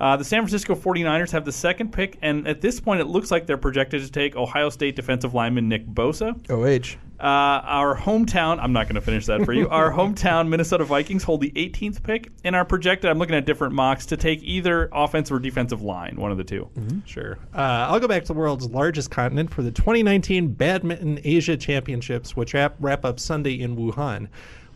[0.00, 3.30] Uh, the San Francisco 49ers have the second pick, and at this point, it looks
[3.30, 6.38] like they're projected to take Ohio State defensive lineman Nick Bosa.
[6.50, 6.96] OH.
[7.20, 9.68] Uh, our hometown, I'm not going to finish that for you.
[9.70, 13.74] Our hometown Minnesota Vikings hold the 18th pick and are projected, I'm looking at different
[13.74, 17.36] mocks, to take either offensive or defensive line, one of the 2 Sure.
[17.52, 17.58] Uh,
[17.90, 22.54] I'll go back to the world's largest continent for the 2019 Badminton Asia Championships, which
[22.54, 24.28] wrap, wrap up Sunday in Wuhan.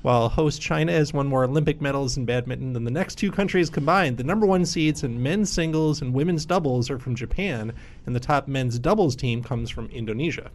[0.03, 3.71] While host China has won more Olympic medals in badminton than the next two countries
[3.71, 7.73] combined, the number one seeds in men's singles and women's doubles are from Japan,
[8.05, 10.51] and the top men's doubles team comes from Indonesia.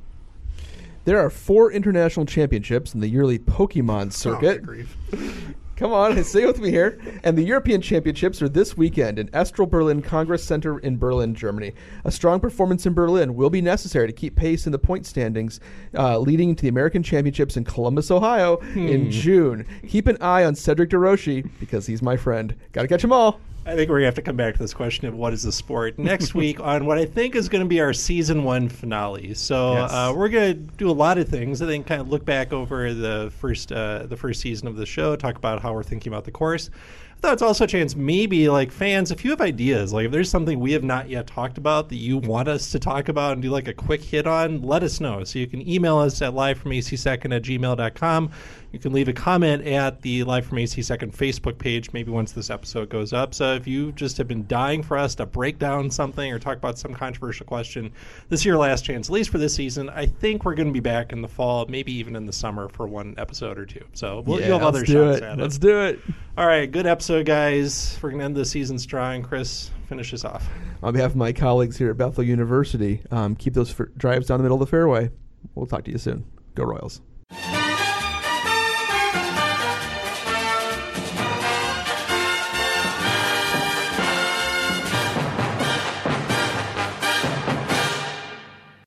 [1.05, 4.63] There are four international championships in the yearly Pokemon oh, circuit.
[4.63, 4.97] grief.
[5.77, 6.99] Come on, stay with me here.
[7.23, 11.73] And the European Championships are this weekend in Estrel Berlin Congress Center in Berlin, Germany.
[12.03, 15.59] A strong performance in Berlin will be necessary to keep pace in the point standings,
[15.95, 19.65] uh, leading to the American Championships in Columbus, Ohio in June.
[19.87, 22.55] Keep an eye on Cedric DeRoshi because he's my friend.
[22.71, 23.39] Got to catch them all.
[23.67, 25.51] I think we're gonna have to come back to this question of what is the
[25.51, 29.33] sport next week on what I think is going to be our season one finale.
[29.33, 29.91] So Yes.
[29.91, 31.61] uh, we're gonna do a lot of things.
[31.61, 34.85] I think kind of look back over the first uh, the first season of the
[34.85, 36.69] show, talk about how we're thinking about the course.
[37.17, 40.11] I thought it's also a chance, maybe like fans, if you have ideas, like if
[40.11, 43.33] there's something we have not yet talked about that you want us to talk about
[43.33, 45.23] and do like a quick hit on, let us know.
[45.23, 48.31] So you can email us at live from ac2nd at gmail.com.
[48.73, 52.33] You can leave a comment at the Live from AC Second Facebook page, maybe once
[52.33, 53.33] this episode goes up.
[53.33, 56.57] So if you just have been dying for us to break down something or talk
[56.57, 57.91] about some controversial question,
[58.27, 59.89] this is your last chance, at least for this season.
[59.89, 62.67] I think we're going to be back in the fall, maybe even in the summer
[62.67, 63.85] for one episode or two.
[63.93, 65.23] So we'll, Yeah, you'll have let's other do shots it.
[65.23, 65.41] at it.
[65.41, 65.99] Let's do it.
[66.37, 67.97] All right, good episode, guys.
[68.01, 69.23] We're going to end the season strong.
[69.23, 70.47] Chris, finish us off.
[70.83, 74.39] On behalf of my colleagues here at Bethel University, um, keep those f- drives down
[74.39, 75.09] the middle of the fairway.
[75.55, 76.25] We'll talk to you soon.
[76.53, 77.01] Go Royals.